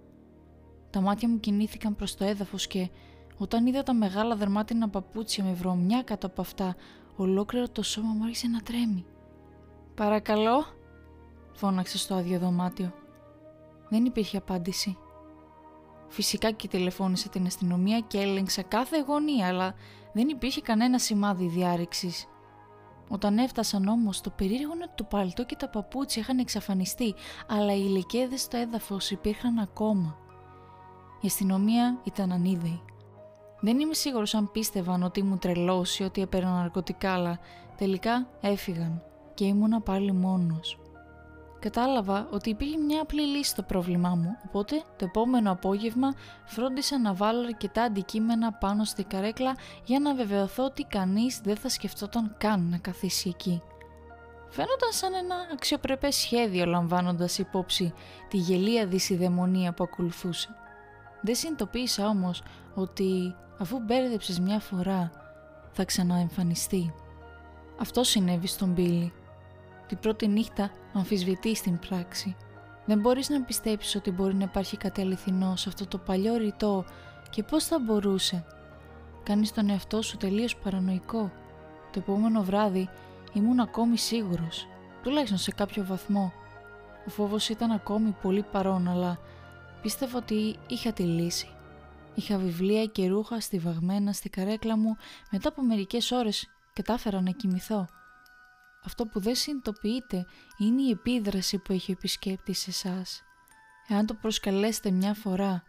Τα 0.90 1.00
μάτια 1.00 1.28
μου 1.28 1.40
κινήθηκαν 1.40 1.96
προς 1.96 2.14
το 2.14 2.24
έδαφος 2.24 2.66
και 2.66 2.90
όταν 3.38 3.66
είδα 3.66 3.82
τα 3.82 3.92
μεγάλα 3.92 4.36
δερμάτινα 4.36 4.88
παπούτσια 4.88 5.44
με 5.44 5.52
βρωμιά 5.52 6.02
κάτω 6.02 6.26
από 6.26 6.40
αυτά, 6.40 6.76
ολόκληρο 7.16 7.68
το 7.68 7.82
σώμα 7.82 8.12
μου 8.12 8.24
άρχισε 8.24 8.48
να 8.48 8.60
τρέμει. 8.60 9.04
«Παρακαλώ», 9.94 10.64
φώναξε 11.52 11.98
στο 11.98 12.14
άδειο 12.14 12.38
δωμάτιο. 12.38 12.92
Δεν 13.88 14.04
υπήρχε 14.04 14.36
απάντηση. 14.36 14.96
Φυσικά 16.08 16.50
και 16.50 16.68
τηλεφώνησα 16.68 17.28
την 17.28 17.46
αστυνομία 17.46 18.00
και 18.00 18.18
έλεγξα 18.18 18.62
κάθε 18.62 19.04
γωνία, 19.06 19.46
αλλά 19.46 19.74
δεν 20.12 20.28
υπήρχε 20.28 20.60
κανένα 20.60 20.98
σημάδι 20.98 21.46
διάρρηξης. 21.46 22.26
Όταν 23.08 23.38
έφτασαν 23.38 23.88
όμως 23.88 24.20
το 24.20 24.30
περίεργο 24.30 24.72
ότι 24.72 24.92
το 24.94 25.04
παλτό 25.04 25.44
και 25.44 25.56
τα 25.56 25.68
παπούτσια 25.68 26.22
είχαν 26.22 26.38
εξαφανιστεί 26.38 27.14
αλλά 27.48 27.74
οι 27.74 27.88
λεκέδες 27.88 28.40
στο 28.40 28.56
έδαφος 28.56 29.10
υπήρχαν 29.10 29.58
ακόμα. 29.58 30.16
Η 31.20 31.26
αστυνομία 31.26 32.00
ήταν 32.04 32.32
ανίδεη. 32.32 32.82
Δεν 33.64 33.80
είμαι 33.80 33.94
σίγουρος 33.94 34.34
αν 34.34 34.50
πίστευαν 34.52 35.02
ότι 35.02 35.20
ήμουν 35.20 35.38
τρελός 35.38 35.98
ή 35.98 36.02
ότι 36.02 36.20
έπαιρνα 36.22 36.50
ναρκωτικά 36.50 37.12
αλλά 37.12 37.38
τελικά 37.76 38.26
έφυγαν 38.40 39.02
και 39.34 39.44
ήμουνα 39.44 39.80
πάλι 39.80 40.12
μόνος. 40.12 40.78
Κατάλαβα 41.58 42.28
ότι 42.30 42.50
υπήρχε 42.50 42.76
μια 42.78 43.02
απλή 43.02 43.22
λύση 43.22 43.50
στο 43.50 43.62
πρόβλημά 43.62 44.08
μου, 44.08 44.36
οπότε 44.46 44.82
το 44.96 45.04
επόμενο 45.04 45.50
απόγευμα 45.50 46.14
φρόντισα 46.44 46.98
να 46.98 47.14
βάλω 47.14 47.46
αρκετά 47.46 47.82
αντικείμενα 47.82 48.52
πάνω 48.52 48.84
στη 48.84 49.04
καρέκλα 49.04 49.56
για 49.84 49.98
να 50.00 50.14
βεβαιωθώ 50.14 50.64
ότι 50.64 50.84
κανείς 50.84 51.40
δεν 51.44 51.56
θα 51.56 51.68
σκεφτόταν 51.68 52.34
καν 52.38 52.68
να 52.70 52.78
καθίσει 52.78 53.28
εκεί. 53.28 53.62
Φαίνονταν 54.48 54.92
σαν 54.92 55.14
ένα 55.14 55.34
αξιοπρεπές 55.52 56.14
σχέδιο 56.16 56.64
λαμβάνοντας 56.64 57.38
υπόψη 57.38 57.92
τη 58.28 58.36
γελία 58.36 58.86
δυσιδαιμονία 58.86 59.72
που 59.72 59.84
ακολουθούσε. 59.84 60.48
Δεν 61.20 61.34
συνειδητοποίησα 61.34 62.08
όμως 62.08 62.42
ότι 62.74 63.34
αφού 63.62 63.78
μπέρδεψες 63.78 64.40
μια 64.40 64.60
φορά 64.60 65.10
θα 65.72 65.84
ξαναεμφανιστεί. 65.84 66.94
Αυτό 67.80 68.04
συνέβη 68.04 68.46
στον 68.46 68.68
Μπίλι 68.68 69.12
την 69.86 69.98
πρώτη 69.98 70.28
νύχτα 70.28 70.70
αμφισβητεί 70.92 71.54
στην 71.54 71.78
πράξη. 71.78 72.36
Δεν 72.86 72.98
μπορείς 72.98 73.28
να 73.28 73.42
πιστέψεις 73.42 73.94
ότι 73.94 74.10
μπορεί 74.10 74.34
να 74.34 74.44
υπάρχει 74.44 74.76
κάτι 74.76 75.00
αληθινό 75.00 75.56
σε 75.56 75.68
αυτό 75.68 75.86
το 75.86 75.98
παλιό 75.98 76.36
ρητό 76.36 76.84
και 77.30 77.42
πώς 77.42 77.64
θα 77.64 77.78
μπορούσε. 77.78 78.44
Κάνεις 79.22 79.52
τον 79.52 79.70
εαυτό 79.70 80.02
σου 80.02 80.16
τελείως 80.16 80.56
παρανοϊκό. 80.56 81.32
Το 81.92 81.98
επόμενο 81.98 82.42
βράδυ 82.42 82.88
ήμουν 83.32 83.60
ακόμη 83.60 83.98
σίγουρος, 83.98 84.66
τουλάχιστον 85.02 85.38
σε 85.38 85.50
κάποιο 85.50 85.84
βαθμό. 85.84 86.32
Ο 87.06 87.10
φόβος 87.10 87.48
ήταν 87.48 87.70
ακόμη 87.70 88.14
πολύ 88.22 88.42
παρόν, 88.42 88.88
αλλά 88.88 89.18
πίστευα 89.82 90.18
ότι 90.18 90.56
είχα 90.68 90.92
τη 90.92 91.02
λύση. 91.02 91.48
Είχα 92.14 92.38
βιβλία 92.38 92.84
και 92.84 93.08
ρούχα 93.08 93.40
στιβαγμένα 93.40 94.12
στη 94.12 94.28
καρέκλα 94.28 94.76
μου 94.76 94.96
μετά 95.30 95.48
από 95.48 95.62
μερικές 95.62 96.10
ώρες 96.10 96.48
κατάφερα 96.72 97.20
να 97.20 97.30
κοιμηθώ. 97.30 97.86
Αυτό 98.84 99.06
που 99.06 99.20
δεν 99.20 99.34
συνειδητοποιείτε 99.34 100.26
είναι 100.58 100.82
η 100.82 100.90
επίδραση 100.90 101.58
που 101.58 101.72
έχει 101.72 101.90
ο 101.90 101.94
επισκέπτης 101.98 102.58
σε 102.58 102.70
εσάς. 102.70 103.22
Εάν 103.88 104.06
το 104.06 104.14
προσκαλέσετε 104.14 104.90
μια 104.90 105.14
φορά, 105.14 105.62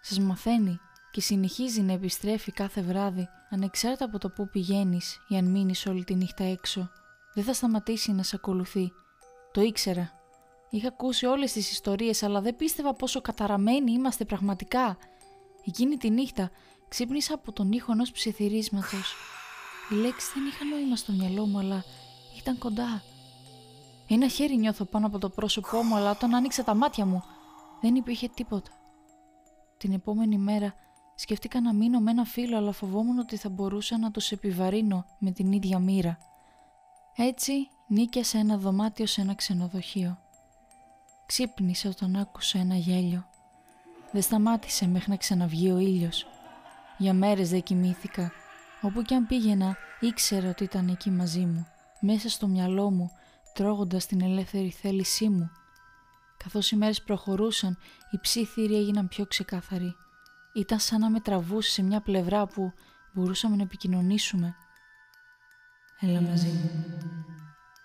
σας 0.00 0.18
μαθαίνει 0.18 0.80
και 1.10 1.20
συνεχίζει 1.20 1.80
να 1.82 1.92
επιστρέφει 1.92 2.52
κάθε 2.52 2.82
βράδυ 2.82 3.28
ανεξάρτητα 3.50 4.04
από 4.04 4.18
το 4.18 4.30
που 4.30 4.48
πηγαίνεις 4.48 5.20
ή 5.28 5.36
αν 5.36 5.44
μείνεις 5.44 5.86
όλη 5.86 6.04
τη 6.04 6.14
νύχτα 6.14 6.44
έξω. 6.44 6.90
Δεν 7.34 7.44
θα 7.44 7.52
σταματήσει 7.52 8.12
να 8.12 8.22
σε 8.22 8.36
ακολουθεί. 8.36 8.92
Το 9.52 9.60
ήξερα. 9.60 10.12
Είχα 10.70 10.88
ακούσει 10.88 11.26
όλες 11.26 11.52
τις 11.52 11.70
ιστορίες 11.70 12.22
αλλά 12.22 12.40
δεν 12.40 12.56
πίστευα 12.56 12.94
πόσο 12.94 13.20
καταραμένοι 13.20 13.92
είμαστε 13.92 14.24
πραγματικά. 14.24 14.96
Εκείνη 15.66 15.96
τη 15.96 16.10
νύχτα 16.10 16.50
ξύπνησα 16.88 17.34
από 17.34 17.52
τον 17.52 17.72
ήχο 17.72 17.92
ενός 17.92 18.10
ψιθυρίσματος. 18.10 19.14
Οι 19.90 19.94
λέξεις 19.94 20.32
δεν 20.34 20.46
είχαν 20.46 20.68
νόημα 20.68 20.96
στο 20.96 21.12
μυαλό 21.12 21.46
μου 21.46 21.58
αλλά 21.58 21.84
ήταν 22.38 22.58
κοντά. 22.58 23.02
Ένα 24.08 24.28
χέρι 24.28 24.56
νιώθω 24.56 24.84
πάνω 24.84 25.06
από 25.06 25.18
το 25.18 25.30
πρόσωπό 25.30 25.82
μου, 25.82 25.96
αλλά 25.96 26.10
όταν 26.10 26.34
άνοιξα 26.34 26.64
τα 26.64 26.74
μάτια 26.74 27.06
μου, 27.06 27.22
δεν 27.80 27.94
υπήρχε 27.94 28.28
τίποτα. 28.28 28.70
Την 29.76 29.92
επόμενη 29.92 30.38
μέρα 30.38 30.74
σκέφτηκα 31.14 31.60
να 31.60 31.72
μείνω 31.72 32.00
με 32.00 32.10
ένα 32.10 32.24
φίλο, 32.24 32.56
αλλά 32.56 32.72
φοβόμουν 32.72 33.18
ότι 33.18 33.36
θα 33.36 33.48
μπορούσα 33.48 33.98
να 33.98 34.10
τους 34.10 34.30
επιβαρύνω 34.32 35.04
με 35.18 35.30
την 35.30 35.52
ίδια 35.52 35.78
μοίρα. 35.78 36.18
Έτσι 37.16 37.52
νίκιασα 37.86 38.38
ένα 38.38 38.56
δωμάτιο 38.56 39.06
σε 39.06 39.20
ένα 39.20 39.34
ξενοδοχείο. 39.34 40.18
Ξύπνησα 41.26 41.88
όταν 41.88 42.16
άκουσα 42.16 42.58
ένα 42.58 42.74
γέλιο. 42.74 43.26
Δεν 44.12 44.22
σταμάτησε 44.22 44.86
μέχρι 44.86 45.10
να 45.10 45.16
ξαναβγεί 45.16 45.70
ο 45.70 45.78
ήλιος. 45.78 46.26
Για 46.98 47.14
μέρες 47.14 47.50
δεν 47.50 47.62
κοιμήθηκα. 47.62 48.32
Όπου 48.80 49.02
κι 49.02 49.14
αν 49.14 49.26
πήγαινα 49.26 49.76
ήξερα 50.00 50.48
ότι 50.48 50.64
ήταν 50.64 50.88
εκεί 50.88 51.10
μαζί 51.10 51.44
μου 51.44 51.66
μέσα 52.00 52.28
στο 52.28 52.46
μυαλό 52.46 52.90
μου, 52.90 53.10
τρώγοντας 53.54 54.06
την 54.06 54.22
ελεύθερη 54.22 54.70
θέλησή 54.70 55.28
μου. 55.28 55.50
Καθώς 56.36 56.70
οι 56.70 56.76
μέρες 56.76 57.02
προχωρούσαν, 57.02 57.78
οι 58.10 58.18
ψήθυροι 58.20 58.76
έγιναν 58.76 59.08
πιο 59.08 59.26
ξεκάθαροι. 59.26 59.94
Ήταν 60.54 60.78
σαν 60.78 61.00
να 61.00 61.10
με 61.10 61.20
τραβούσε 61.20 61.70
σε 61.70 61.82
μια 61.82 62.00
πλευρά 62.00 62.46
που 62.46 62.72
μπορούσαμε 63.12 63.56
να 63.56 63.62
επικοινωνήσουμε. 63.62 64.54
Έλα 66.00 66.20
μαζί 66.20 66.46
μου. 66.46 66.70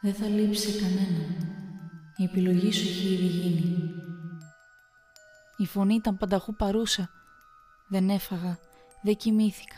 Δεν 0.01 0.13
θα 0.13 0.27
λείψει 0.27 0.81
κανένα. 0.81 1.25
Η 2.15 2.24
επιλογή 2.24 2.72
σου 2.72 2.88
έχει 2.88 3.13
ήδη 3.13 3.25
γίνει. 3.25 3.91
Η 5.58 5.66
φωνή 5.66 5.94
ήταν 5.96 6.18
πανταχού 6.18 6.56
παρούσα. 6.56 7.10
Δεν 7.90 8.10
έφαγα, 8.10 8.60
δεν 9.02 9.16
κοιμήθηκα. 9.16 9.76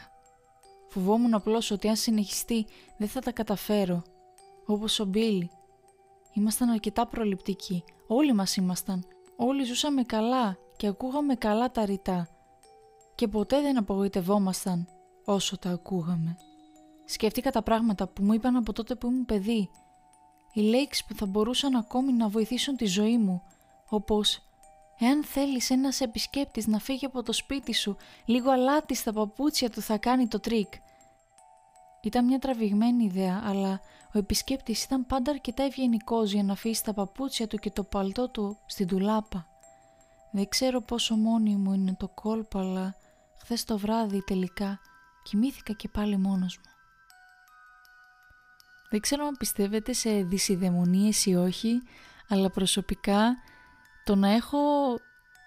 Φοβόμουν 0.90 1.34
απλώς 1.34 1.72
ότι 1.72 1.88
αν 1.88 1.96
συνεχιστεί 1.96 2.66
δεν 2.98 3.08
θα 3.08 3.20
τα 3.20 3.32
καταφέρω 3.32 4.04
όπως 4.66 5.00
ο 5.00 5.06
Μπίλι. 5.06 5.52
Ήμασταν 6.34 6.70
αρκετά 6.70 7.08
προληπτικοί, 7.08 7.84
όλοι 8.08 8.34
μας 8.34 8.56
ήμασταν. 8.56 9.06
Όλοι 9.36 9.64
ζούσαμε 9.64 10.04
καλά 10.04 10.58
και 10.78 10.88
ακούγαμε 10.88 11.36
καλά 11.36 11.72
τα 11.72 11.86
ρητά. 11.86 12.28
Και 13.16 13.28
ποτέ 13.28 13.62
δεν 13.62 13.78
απογοητευόμασταν 13.78 14.88
όσο 15.26 15.58
τα 15.58 15.70
ακούγαμε. 15.70 16.38
Σκέφτηκα 17.06 17.52
τα 17.52 17.64
πράγματα 17.64 18.08
που 18.08 18.24
μου 18.24 18.34
είπαν 18.34 18.56
από 18.56 18.74
τότε 18.74 18.96
που 18.96 19.08
ήμουν 19.08 19.26
παιδί. 19.26 19.70
Οι 20.54 20.62
λέξεις 20.62 21.06
που 21.06 21.16
θα 21.16 21.26
μπορούσαν 21.26 21.76
ακόμη 21.76 22.14
να 22.14 22.30
βοηθήσουν 22.30 22.76
τη 22.76 22.86
ζωή 22.86 23.18
μου, 23.18 23.42
όπως 23.90 24.49
«Εάν 25.00 25.24
θέλεις 25.24 25.70
ένας 25.70 26.02
επισκέπτης 26.02 26.68
να 26.68 26.80
φύγει 26.80 27.06
από 27.06 27.24
το 27.24 27.34
σπίτι 27.34 27.74
σου, 27.74 27.98
λίγο 28.26 28.52
αλάτι 28.52 28.96
στα 28.96 29.14
παπούτσια 29.14 29.70
του 29.70 29.82
θα 29.82 29.98
κάνει 29.98 30.28
το 30.28 30.40
τρικ». 30.40 30.74
Ήταν 32.02 32.26
μια 32.26 32.40
τραβηγμένη 32.40 33.04
ιδέα, 33.04 33.42
αλλά 33.46 33.82
ο 34.14 34.18
επισκέπτης 34.18 34.84
ήταν 34.84 35.06
πάντα 35.06 35.32
αρκετά 35.32 35.64
ευγενικός 35.64 36.32
για 36.32 36.44
να 36.44 36.54
αφήσει 36.54 36.84
τα 36.84 36.94
παπούτσια 36.94 37.48
του 37.48 37.58
και 37.58 37.72
το 37.72 37.84
παλτό 37.84 38.30
του 38.30 38.58
στην 38.66 38.88
τουλάπα. 38.88 39.48
Δεν 40.32 40.48
ξέρω 40.48 40.82
πόσο 40.82 41.16
μόνη 41.16 41.56
μου 41.56 41.74
είναι 41.74 41.96
το 42.00 42.08
κόλπο, 42.08 42.60
αλλά 42.60 42.96
χθες 43.40 43.64
το 43.64 43.78
βράδυ 43.78 44.24
τελικά 44.24 44.80
κοιμήθηκα 45.24 45.74
και 45.74 45.90
πάλι 45.90 46.18
μόνος 46.18 46.58
μου. 46.58 46.72
Δεν 48.90 49.00
ξέρω 49.00 49.26
αν 49.26 49.36
πιστεύετε 49.38 49.94
σε 49.94 50.10
δυσιδαιμονίες 50.24 51.26
ή 51.26 51.36
όχι, 51.36 51.82
αλλά 52.28 52.50
προσωπικά 52.50 53.38
το 54.10 54.16
να 54.16 54.30
έχω 54.30 54.60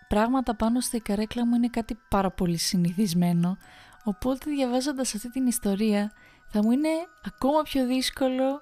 πράγματα 0.08 0.56
πάνω 0.56 0.80
στη 0.80 1.00
καρέκλα 1.00 1.46
μου 1.46 1.54
είναι 1.54 1.68
κάτι 1.68 1.98
πάρα 2.08 2.30
πολύ 2.30 2.56
συνηθισμένο, 2.56 3.56
οπότε 4.04 4.50
διαβάζοντας 4.50 5.14
αυτή 5.14 5.30
την 5.30 5.46
ιστορία 5.46 6.12
θα 6.48 6.62
μου 6.62 6.70
είναι 6.70 6.88
ακόμα 7.24 7.62
πιο 7.62 7.86
δύσκολο 7.86 8.60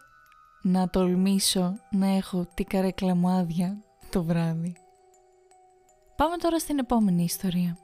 να 0.62 0.88
τολμήσω 0.88 1.78
να 1.90 2.07
έχω 2.07 2.47
την 2.54 2.66
καρέκλα 2.66 3.14
μου 3.14 3.28
άδεια 3.28 3.83
το 4.11 4.23
βράδυ. 4.23 4.76
Πάμε 6.16 6.37
τώρα 6.37 6.59
στην 6.59 6.78
επόμενη 6.78 7.23
ιστορία. 7.23 7.78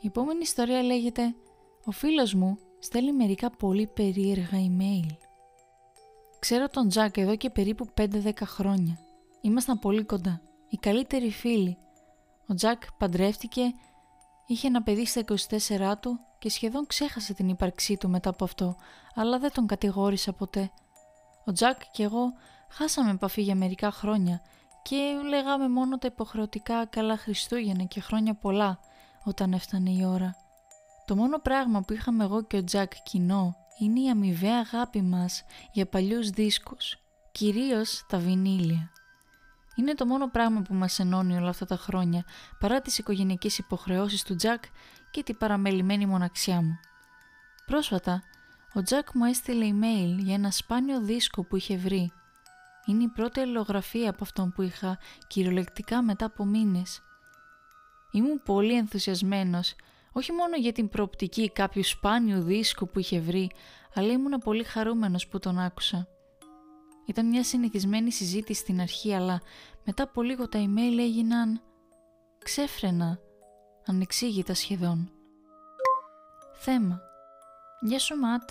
Η 0.00 0.06
επόμενη 0.06 0.40
ιστορία 0.40 0.82
λέγεται 0.82 1.34
«Ο 1.84 1.90
φίλος 1.90 2.34
μου 2.34 2.58
στέλνει 2.78 3.12
μερικά 3.12 3.50
πολύ 3.50 3.86
περίεργα 3.86 4.58
email». 4.58 5.16
Ξέρω 6.38 6.68
τον 6.68 6.88
Τζακ 6.88 7.16
εδώ 7.16 7.36
και 7.36 7.50
περίπου 7.50 7.86
5-10 7.96 8.32
χρόνια. 8.42 8.98
Ήμασταν 9.40 9.78
πολύ 9.78 10.04
κοντά. 10.04 10.40
Οι 10.70 10.76
καλύτεροι 10.76 11.30
φίλοι. 11.30 11.78
Ο 12.46 12.54
Τζακ 12.54 12.82
παντρεύτηκε, 12.98 13.62
είχε 14.46 14.66
ένα 14.66 14.82
παιδί 14.82 15.06
στα 15.06 15.24
24 15.50 15.92
του 16.00 16.18
και 16.38 16.50
σχεδόν 16.50 16.86
ξέχασε 16.86 17.34
την 17.34 17.48
ύπαρξή 17.48 17.96
του 17.96 18.08
μετά 18.08 18.30
από 18.30 18.44
αυτό, 18.44 18.76
αλλά 19.14 19.38
δεν 19.38 19.52
τον 19.52 19.66
κατηγόρησα 19.66 20.32
ποτέ. 20.32 20.70
Ο 21.44 21.52
Τζακ 21.52 21.80
και 21.92 22.02
εγώ 22.02 22.32
χάσαμε 22.68 23.10
επαφή 23.10 23.42
για 23.42 23.54
μερικά 23.54 23.90
χρόνια 23.90 24.42
και 24.82 25.20
λέγαμε 25.28 25.68
μόνο 25.68 25.98
τα 25.98 26.06
υποχρεωτικά 26.06 26.86
καλά 26.86 27.16
Χριστούγεννα 27.16 27.84
και 27.84 28.00
χρόνια 28.00 28.34
πολλά 28.34 28.78
όταν 29.24 29.52
έφτανε 29.52 29.90
η 29.90 30.04
ώρα. 30.04 30.36
Το 31.06 31.16
μόνο 31.16 31.38
πράγμα 31.38 31.80
που 31.80 31.92
είχαμε 31.92 32.24
εγώ 32.24 32.42
και 32.42 32.56
ο 32.56 32.64
Τζακ 32.64 32.92
κοινό 33.02 33.56
είναι 33.78 34.00
η 34.00 34.10
αμοιβαία 34.10 34.58
αγάπη 34.58 35.02
μας 35.02 35.44
για 35.72 35.86
παλιούς 35.86 36.30
δίσκους, 36.30 36.96
κυρίως 37.32 38.06
τα 38.08 38.18
βινίλια. 38.18 38.90
Είναι 39.76 39.94
το 39.94 40.06
μόνο 40.06 40.28
πράγμα 40.28 40.62
που 40.62 40.74
μας 40.74 40.98
ενώνει 40.98 41.36
όλα 41.36 41.48
αυτά 41.48 41.66
τα 41.66 41.76
χρόνια, 41.76 42.24
παρά 42.58 42.80
τις 42.80 42.98
οικογενειακές 42.98 43.58
υποχρεώσεις 43.58 44.22
του 44.22 44.34
Τζακ 44.34 44.64
και 45.10 45.22
την 45.22 45.36
παραμελημένη 45.36 46.06
μοναξιά 46.06 46.62
μου. 46.62 46.78
Πρόσφατα, 47.66 48.22
ο 48.74 48.82
Τζακ 48.82 49.08
μου 49.14 49.24
έστειλε 49.24 49.66
email 49.70 50.16
για 50.18 50.34
ένα 50.34 50.50
σπάνιο 50.50 51.00
δίσκο 51.00 51.44
που 51.44 51.56
είχε 51.56 51.76
βρει. 51.76 52.12
Είναι 52.86 53.02
η 53.02 53.08
πρώτη 53.08 53.40
αλληλογραφία 53.40 54.10
από 54.10 54.18
αυτόν 54.22 54.52
που 54.52 54.62
είχα 54.62 54.98
κυριολεκτικά 55.26 56.02
μετά 56.02 56.24
από 56.24 56.44
μήνες. 56.44 57.02
Ήμουν 58.10 58.42
πολύ 58.42 58.76
ενθουσιασμένος 58.76 59.74
Όχι 60.12 60.32
μόνο 60.32 60.56
για 60.56 60.72
την 60.72 60.88
προοπτική 60.88 61.50
κάποιου 61.50 61.84
σπάνιου 61.84 62.42
δίσκου 62.42 62.88
που 62.88 62.98
είχε 62.98 63.20
βρει, 63.20 63.50
αλλά 63.94 64.12
ήμουν 64.12 64.38
πολύ 64.38 64.64
χαρούμενος 64.64 65.28
που 65.28 65.38
τον 65.38 65.58
άκουσα. 65.58 66.08
Ήταν 67.10 67.26
μια 67.26 67.44
συνηθισμένη 67.44 68.12
συζήτηση 68.12 68.60
στην 68.60 68.80
αρχή, 68.80 69.14
αλλά 69.14 69.40
μετά 69.84 70.02
από 70.02 70.22
λίγο 70.22 70.48
τα 70.48 70.58
email 70.58 70.98
έγιναν 70.98 71.60
ξέφρενα, 72.38 73.18
ανεξήγητα 73.86 74.54
σχεδόν. 74.54 75.10
Θέμα. 76.52 77.00
Γεια 77.80 77.98
σου 77.98 78.16
Ματ. 78.16 78.50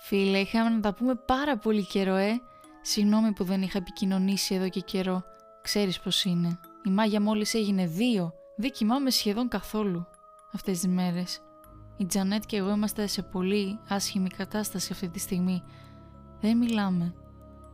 Φίλε, 0.00 0.38
είχαμε 0.38 0.68
να 0.68 0.80
τα 0.80 0.94
πούμε 0.94 1.14
πάρα 1.14 1.58
πολύ 1.58 1.86
καιρό, 1.86 2.14
ε. 2.14 2.40
Συγγνώμη 2.82 3.32
που 3.32 3.44
δεν 3.44 3.62
είχα 3.62 3.78
επικοινωνήσει 3.78 4.54
εδώ 4.54 4.68
και 4.68 4.80
καιρό. 4.80 5.22
Ξέρεις 5.62 6.00
πως 6.00 6.24
είναι. 6.24 6.58
Η 6.84 6.90
Μάγια 6.90 7.20
μόλις 7.20 7.54
έγινε 7.54 7.86
δύο. 7.86 8.32
Δεν 8.56 8.70
κοιμάμαι 8.70 9.10
σχεδόν 9.10 9.48
καθόλου 9.48 10.06
αυτές 10.52 10.80
τις 10.80 10.88
μέρες. 10.88 11.40
Η 11.96 12.06
Τζανέτ 12.06 12.42
και 12.46 12.56
εγώ 12.56 12.70
είμαστε 12.70 13.06
σε 13.06 13.22
πολύ 13.22 13.78
άσχημη 13.88 14.28
κατάσταση 14.28 14.92
αυτή 14.92 15.08
τη 15.08 15.18
στιγμή. 15.18 15.62
Δεν 16.40 16.56
μιλάμε. 16.56 17.14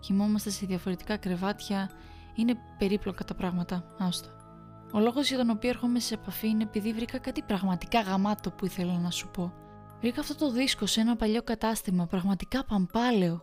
Κοιμόμαστε 0.00 0.50
σε 0.50 0.66
διαφορετικά 0.66 1.16
κρεβάτια. 1.16 1.90
Είναι 2.34 2.54
περίπλοκα 2.78 3.24
τα 3.24 3.34
πράγματα. 3.34 3.94
Άστο. 3.98 4.28
Ο 4.92 4.98
λόγος 4.98 5.28
για 5.28 5.36
τον 5.36 5.50
οποίο 5.50 5.68
έρχομαι 5.68 6.00
σε 6.00 6.14
επαφή 6.14 6.48
είναι 6.48 6.62
επειδή 6.62 6.92
βρήκα 6.92 7.18
κάτι 7.18 7.42
πραγματικά 7.42 8.00
γαμάτο 8.00 8.50
που 8.50 8.64
ήθελα 8.64 8.98
να 8.98 9.10
σου 9.10 9.28
πω. 9.30 9.52
Βρήκα 10.00 10.20
αυτό 10.20 10.34
το 10.34 10.50
δίσκο 10.50 10.86
σε 10.86 11.00
ένα 11.00 11.16
παλιό 11.16 11.42
κατάστημα, 11.42 12.06
πραγματικά 12.06 12.64
παμπάλαιο. 12.64 13.42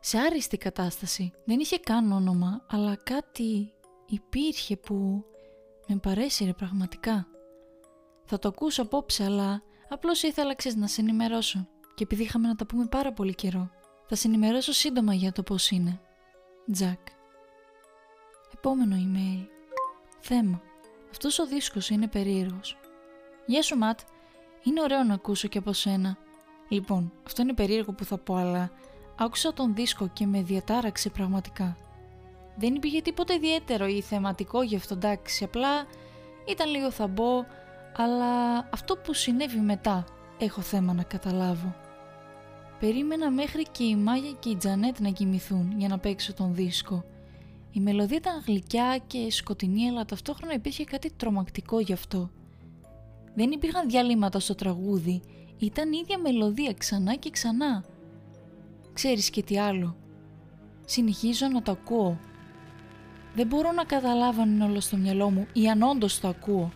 Σε 0.00 0.18
άριστη 0.18 0.56
κατάσταση. 0.56 1.32
Δεν 1.44 1.58
είχε 1.60 1.78
καν 1.78 2.12
όνομα, 2.12 2.66
αλλά 2.68 2.96
κάτι 2.96 3.72
υπήρχε 4.06 4.76
που 4.76 5.24
με 5.88 5.96
παρέσυρε 5.96 6.52
πραγματικά. 6.52 7.26
Θα 8.24 8.38
το 8.38 8.48
ακούσω 8.48 8.82
απόψε, 8.82 9.24
αλλά 9.24 9.62
απλώς 9.88 10.22
ήθελα 10.22 10.54
ξέρεις 10.54 10.78
να 10.78 10.86
σε 10.86 11.00
ενημερώσω. 11.00 11.68
Και 11.94 12.02
επειδή 12.02 12.22
είχαμε 12.22 12.48
να 12.48 12.54
τα 12.54 12.66
πούμε 12.66 12.86
πάρα 12.86 13.12
πολύ 13.12 13.34
καιρό, 13.34 13.70
θα 14.14 14.20
σε 14.20 14.28
ενημερώσω 14.28 14.72
σύντομα 14.72 15.14
για 15.14 15.32
το 15.32 15.42
πώς 15.42 15.70
είναι. 15.70 16.00
Τζακ. 16.72 16.98
Επόμενο 18.54 18.96
email. 18.96 19.46
Θέμα. 20.20 20.62
Αυτός 21.10 21.38
ο 21.38 21.46
δίσκος 21.46 21.90
είναι 21.90 22.08
περίεργος. 22.08 22.78
Γεια 23.46 23.62
σου 23.62 23.76
Ματ. 23.76 24.00
Είναι 24.62 24.80
ωραίο 24.82 25.02
να 25.02 25.14
ακούσω 25.14 25.48
και 25.48 25.58
από 25.58 25.72
σένα. 25.72 26.16
Λοιπόν, 26.68 27.12
αυτό 27.26 27.42
είναι 27.42 27.54
περίεργο 27.54 27.92
που 27.92 28.04
θα 28.04 28.18
πω, 28.18 28.34
αλλά 28.34 28.70
άκουσα 29.16 29.52
τον 29.52 29.74
δίσκο 29.74 30.08
και 30.12 30.26
με 30.26 30.42
διατάραξε 30.42 31.10
πραγματικά. 31.10 31.76
Δεν 32.56 32.74
υπήρχε 32.74 33.00
τίποτα 33.00 33.34
ιδιαίτερο 33.34 33.86
ή 33.86 34.00
θεματικό 34.00 34.62
γι' 34.62 34.76
αυτό, 34.76 34.94
εντάξει, 34.94 35.44
απλά 35.44 35.86
ήταν 36.46 36.70
λίγο 36.70 36.90
θαμπό, 36.90 37.44
αλλά 37.96 38.56
αυτό 38.72 38.96
που 38.96 39.12
συνέβη 39.14 39.58
μετά 39.58 40.04
έχω 40.38 40.60
θέμα 40.60 40.92
να 40.92 41.02
καταλάβω. 41.02 41.81
Περίμενα 42.82 43.30
μέχρι 43.30 43.62
και 43.72 43.84
η 43.84 43.96
Μάγια 43.96 44.32
και 44.38 44.48
η 44.48 44.56
Τζανέτ 44.56 45.00
να 45.00 45.10
κοιμηθούν 45.10 45.74
για 45.76 45.88
να 45.88 45.98
παίξω 45.98 46.34
τον 46.34 46.54
δίσκο. 46.54 47.04
Η 47.72 47.80
μελωδία 47.80 48.16
ήταν 48.16 48.42
γλυκιά 48.46 49.00
και 49.06 49.30
σκοτεινή 49.30 49.88
αλλά 49.88 50.04
ταυτόχρονα 50.04 50.54
υπήρχε 50.54 50.84
κάτι 50.84 51.12
τρομακτικό 51.16 51.80
γι' 51.80 51.92
αυτό. 51.92 52.30
Δεν 53.34 53.50
υπήρχαν 53.50 53.88
διαλύματα 53.88 54.40
στο 54.40 54.54
τραγούδι, 54.54 55.20
ήταν 55.58 55.92
η 55.92 55.98
ίδια 56.02 56.18
μελωδία 56.18 56.74
ξανά 56.78 57.14
και 57.14 57.30
ξανά. 57.30 57.84
Ξέρεις 58.92 59.30
και 59.30 59.42
τι 59.42 59.58
άλλο. 59.58 59.96
Συνεχίζω 60.84 61.48
να 61.48 61.62
το 61.62 61.72
ακούω. 61.72 62.18
Δεν 63.34 63.46
μπορώ 63.46 63.72
να 63.72 63.84
καταλάβω 63.84 64.42
αν 64.42 64.54
είναι 64.54 64.64
όλο 64.64 64.80
στο 64.80 64.96
μυαλό 64.96 65.30
μου 65.30 65.46
ή 65.52 65.68
αν 65.68 65.82
όντως 65.82 66.20
το 66.20 66.28
ακούω. 66.28 66.72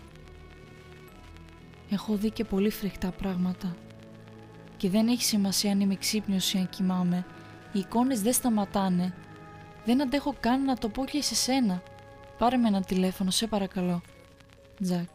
Έχω 1.90 2.14
δει 2.14 2.30
και 2.30 2.44
πολύ 2.44 2.70
φρικτά 2.70 3.10
πράγματα. 3.10 3.76
Και 4.76 4.88
δεν 4.88 5.08
έχει 5.08 5.22
σημασία 5.22 5.72
αν 5.72 5.80
είμαι 5.80 5.94
ξύπνιος 5.94 6.54
ή 6.54 6.58
αν 6.58 6.68
κοιμάμαι. 6.68 7.26
Οι 7.72 7.78
εικόνες 7.78 8.22
δεν 8.22 8.32
σταματάνε. 8.32 9.14
Δεν 9.84 10.02
αντέχω 10.02 10.34
καν 10.40 10.64
να 10.64 10.76
το 10.76 10.88
πω 10.88 11.04
και 11.04 11.22
σε 11.22 11.34
σένα. 11.34 11.82
Πάρε 12.38 12.56
με 12.56 12.68
ένα 12.68 12.82
τηλέφωνο, 12.82 13.30
σε 13.30 13.46
παρακαλώ. 13.46 14.02
Τζακ. 14.82 15.08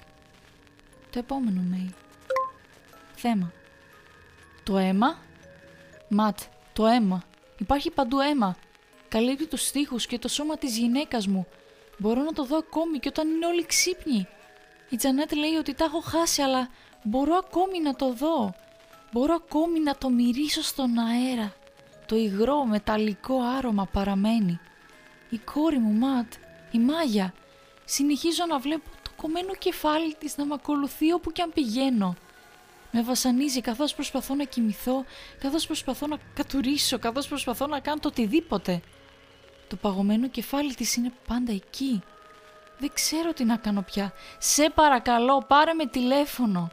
Το 1.10 1.20
επόμενο 1.20 1.62
mail. 1.74 1.94
Θέμα. 3.16 3.52
Το 4.64 4.78
αίμα; 4.78 5.18
Ματ, 6.10 6.40
το 6.74 6.86
αίμα. 6.86 7.24
Υπάρχει 7.58 7.92
παντού 7.92 8.20
αίμα. 8.20 8.56
Καλύπτει 9.08 9.48
τους 9.48 9.68
στίχους 9.68 10.06
και 10.06 10.20
το 10.20 10.28
σώμα 10.28 10.58
της 10.58 10.78
γυναίκας 10.78 11.28
μου. 11.28 11.48
Μπορώ 11.98 12.22
να 12.22 12.34
το 12.34 12.46
δω 12.46 12.58
ακόμη 12.58 13.00
και 13.00 13.08
όταν 13.08 13.30
είναι 13.30 13.46
όλοι 13.46 13.66
ξύπνοι. 13.66 14.28
Η 14.90 14.96
Τζανέτ 14.96 15.34
λέει 15.34 15.56
ότι 15.56 15.74
τα 15.74 15.86
έχω 15.86 16.00
χάσει, 16.00 16.42
αλλά 16.42 16.70
μπορώ 17.04 17.36
ακόμη 17.36 17.82
να 17.82 17.96
το 17.96 18.14
δω. 18.14 18.54
Μπορώ 19.12 19.34
ακόμη 19.34 19.80
να 19.80 19.96
το 19.96 20.10
μυρίσω 20.10 20.62
στον 20.62 20.98
αέρα. 20.98 21.54
Το 22.06 22.16
υγρό 22.16 22.66
μεταλλικό 22.66 23.42
άρωμα 23.58 23.86
παραμένει. 23.86 24.60
Η 25.30 25.38
κόρη 25.38 25.78
μου, 25.78 25.94
Ματ, 25.94 26.34
η 26.72 26.80
Μάγια, 26.80 27.34
συνεχίζω 27.86 28.46
να 28.48 28.60
βλέπω 28.60 28.90
το 29.02 29.12
κομμένο 29.16 29.54
κεφάλι 29.54 30.16
της 30.16 30.38
να 30.38 30.46
με 30.46 30.54
ακολουθεί 30.54 31.12
όπου 31.12 31.32
και 31.32 31.42
αν 31.42 31.52
πηγαίνω. 31.54 32.16
Με 32.92 33.02
βασανίζει 33.02 33.62
καθώς 33.62 33.94
προσπαθώ 33.94 34.36
να 34.36 34.44
κοιμηθώ, 34.44 35.06
καθώς 35.40 35.66
προσπαθώ 35.66 36.08
να 36.08 36.18
κατουρίσω, 36.34 37.00
καθώς 37.00 37.28
προσπαθώ 37.28 37.68
να 37.68 37.80
κάνω 37.80 38.00
το 38.00 38.08
οτιδήποτε. 38.08 38.82
Το 39.68 39.76
παγωμένο 39.76 40.28
κεφάλι 40.28 40.74
της 40.74 40.96
είναι 40.96 41.12
πάντα 41.28 41.52
εκεί. 41.52 42.02
Δεν 42.80 42.92
ξέρω 42.94 43.34
τι 43.34 43.44
να 43.44 43.58
κάνω 43.58 43.82
πια. 43.82 44.14
Σε 44.38 44.70
παρακαλώ, 44.70 45.44
πάρε 45.48 45.74
με 45.74 45.86
τηλέφωνο. 45.86 46.72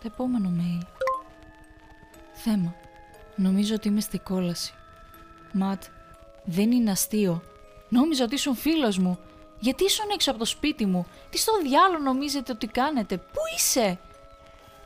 Το 0.00 0.06
επόμενο 0.12 0.52
mail. 0.58 0.91
Θέμα. 2.44 2.74
Νομίζω 3.36 3.74
ότι 3.74 3.88
είμαι 3.88 4.00
στη 4.00 4.18
κόλαση. 4.18 4.74
Ματ, 5.52 5.82
δεν 6.44 6.72
είναι 6.72 6.90
αστείο. 6.90 7.42
Νόμιζα 7.88 8.24
ότι 8.24 8.34
ήσουν 8.34 8.54
φίλος 8.54 8.98
μου. 8.98 9.18
Γιατί 9.58 9.84
ήσουν 9.84 10.06
έξω 10.12 10.30
από 10.30 10.38
το 10.38 10.44
σπίτι 10.44 10.86
μου; 10.86 11.06
Τι 11.30 11.38
στο 11.38 11.52
διάλογο 11.62 12.02
νομίζετε 12.02 12.52
ότι 12.52 12.66
κάνετε; 12.66 13.16
Πού 13.16 13.40
είσαι; 13.56 13.98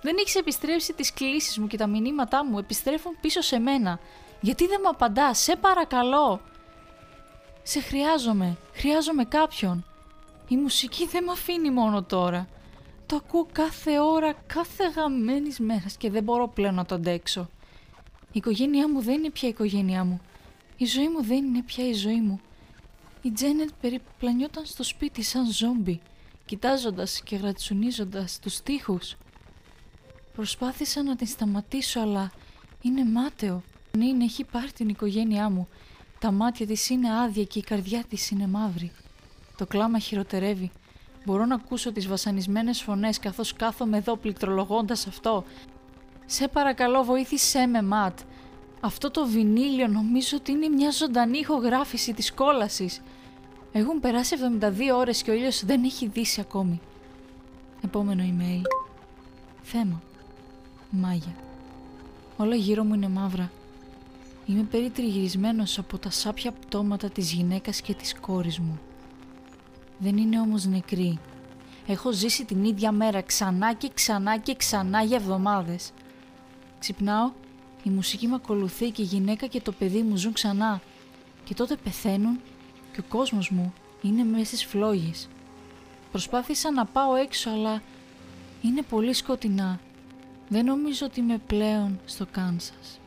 Δεν 0.03 0.17
έχεις 0.19 0.35
επιστρέψει 0.35 0.93
τις 0.93 1.13
κλήσεις 1.13 1.59
μου 1.59 1.67
και 1.67 1.77
τα 1.77 1.87
μηνύματά 1.87 2.45
μου 2.45 2.59
επιστρέφουν 2.59 3.13
πίσω 3.21 3.41
σε 3.41 3.59
μένα. 3.59 3.99
Γιατί 4.41 4.67
δεν 4.67 4.81
μου 4.83 4.89
απαντάς, 4.89 5.39
σε 5.39 5.57
παρακαλώ. 5.57 6.41
Σε 7.63 7.81
χρειάζομαι, 7.81 8.57
χρειάζομαι 8.73 9.25
κάποιον. 9.25 9.85
Η 10.49 10.57
μουσική 10.57 11.07
δεν 11.07 11.25
με 11.25 11.33
αφήνει 11.33 11.71
μόνο 11.71 12.03
τώρα. 12.03 12.49
Το 13.07 13.17
ακούω 13.17 13.47
κάθε 13.53 14.01
ώρα, 14.01 14.33
κάθε 14.33 14.85
γαμμένης 14.97 15.59
μέρας 15.59 15.97
και 15.97 16.11
δεν 16.11 16.23
μπορώ 16.23 16.49
πλέον 16.49 16.75
να 16.75 16.85
το 16.85 16.95
αντέξω. 16.95 17.49
Η 18.27 18.39
οικογένειά 18.39 18.89
μου 18.89 19.01
δεν 19.01 19.15
είναι 19.15 19.31
πια 19.31 19.49
η 19.49 19.51
οικογένειά 19.51 20.05
μου. 20.05 20.21
Η 20.77 20.85
ζωή 20.85 21.09
μου 21.09 21.23
δεν 21.23 21.45
είναι 21.45 21.63
πια 21.63 21.89
η 21.89 21.93
ζωή 21.93 22.21
μου. 22.21 22.41
Η 23.23 23.31
Τζένετ 23.31 23.69
περιπλανιόταν 23.81 24.65
στο 24.65 24.83
σπίτι 24.83 25.23
σαν 25.23 25.51
ζόμπι, 25.53 26.01
κοιτάζοντας 26.45 27.21
και 27.21 27.37
γρατσουνίζοντας 27.37 28.39
τους 28.39 28.61
τοίχους. 28.63 29.17
Προσπάθησα 30.35 31.03
να 31.03 31.17
την 31.17 31.27
σταματήσω, 31.27 32.01
αλλά 32.01 32.33
είναι 32.83 33.05
μάταιο. 33.05 33.63
Ναι, 33.99 34.25
έχει 34.25 34.45
πάρει 34.45 34.73
την 34.73 34.89
οικογένειά 34.89 35.51
μου. 35.51 35.69
Τα 36.19 36.31
μάτια 36.31 36.67
της 36.67 36.89
είναι 36.89 37.21
άδεια 37.21 37.45
και 37.45 37.59
η 37.59 37.63
καρδιά 37.63 38.05
της 38.09 38.31
είναι 38.31 38.47
μαύρη. 38.47 38.93
Το 39.57 39.67
κλάμα 39.67 39.99
χειροτερεύει. 39.99 40.71
Μπορώ 41.27 41.45
να 41.45 41.55
ακούσω 41.55 41.93
τις 41.93 42.07
βασανισμένες 42.07 42.83
φωνές 42.83 43.19
καθώς 43.19 43.53
κάθομαι 43.53 43.97
εδώ 43.97 44.17
πληκτρολογώντας 44.17 45.07
αυτό. 45.07 45.45
Σε 46.27 46.49
παρακαλώ 46.49 47.03
βοήθησέ 47.03 47.67
με 47.67 47.83
Ματ. 47.83 48.19
Αυτό 48.81 49.11
το 49.11 49.27
βινίλιο 49.27 49.87
νομίζω 49.87 50.37
ότι 50.37 50.53
είναι 50.53 50.69
μια 50.69 50.91
ζωντανή 50.91 51.39
ηχογράφηση 51.39 52.13
της 52.13 52.33
κόλασης. 52.33 53.03
Έχουν 53.73 54.01
περάσει 54.01 54.37
72 54.61 54.97
ώρες 54.97 55.23
και 55.23 55.31
ο 55.31 55.35
ήλιος 55.35 55.65
δεν 55.65 55.85
έχει 55.85 56.07
δύσει 56.07 56.41
ακόμη. 56.41 56.81
Επόμενο 57.85 58.23
email. 58.23 58.63
Θέμα. 59.63 60.03
Μάγια. 60.91 61.35
Όλα 62.37 62.55
γύρω 62.55 62.85
μου 62.85 62.95
είναι 62.95 63.09
μαύρα. 63.09 63.51
Είμαι 64.47 64.63
περιτριγυρισμένος 64.63 65.79
από 65.79 65.99
τα 65.99 66.11
σάπια 66.11 66.53
πτώματα 66.53 67.11
της 67.11 67.33
γυναίκας 67.33 67.81
και 67.81 67.95
της 67.95 68.15
κόρης 68.21 68.59
μου. 68.59 68.81
Δεν 69.99 70.17
είναι 70.17 70.41
όμως 70.41 70.65
νεκρή. 70.65 71.19
Έχω 71.87 72.13
ζήσει 72.13 72.45
την 72.45 72.65
ίδια 72.65 72.93
μέρα 72.93 73.21
ξανά 73.21 73.75
και 73.75 73.91
ξανά 73.95 74.39
και 74.39 74.55
ξανά 74.55 75.03
για 75.03 75.17
εβδομάδες. 75.17 75.93
Ξυπνάω, 76.79 77.33
η 77.83 77.91
μουσική 77.91 78.27
με 78.27 78.35
ακολουθεί 78.35 78.91
και 78.91 79.03
η 79.03 79.05
γυναίκα 79.05 79.47
και 79.47 79.61
το 79.61 79.73
παιδί 79.73 80.03
μου 80.03 80.17
ζουν 80.17 80.33
ξανά. 80.33 80.81
Και 81.45 81.55
τότε 81.55 81.77
πεθαίνουν 81.77 82.41
και 82.93 83.01
ο 83.01 83.05
κόσμος 83.09 83.51
μου 83.51 83.73
είναι 84.03 84.25
μέσα 84.25 84.45
στις 84.45 84.65
φλόγες. 84.65 85.29
Προσπάθησα 86.11 86.71
να 86.71 86.85
πάω 86.85 87.15
έξω 87.15 87.51
αλλά 87.51 87.83
είναι 88.63 88.83
πολύ 88.83 89.13
σκοτεινά. 89.13 89.81
Δεν 90.49 90.65
νομίζω 90.65 91.07
ότι 91.07 91.21
είμαι 91.21 91.39
πλέον 91.47 92.01
στο 92.05 92.27
Κάνσας. 92.31 93.01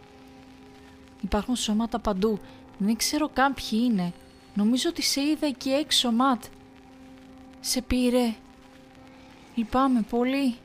Υπάρχουν 1.22 1.56
σώματα 1.56 2.00
παντού. 2.00 2.40
Δεν 2.78 2.96
ξέρω 2.96 3.30
καν 3.34 3.54
ποιοι 3.54 3.80
είναι. 3.84 4.14
Νομίζω 4.54 4.90
ότι 4.90 5.02
σε 5.02 5.22
είδα 5.22 5.48
εκεί 5.48 5.70
έξω, 5.70 6.12
Ματ. 6.12 6.44
Σε 7.60 7.82
πήρε. 7.82 8.36
Λυπάμαι 9.56 10.02
πολύ. 10.02 10.56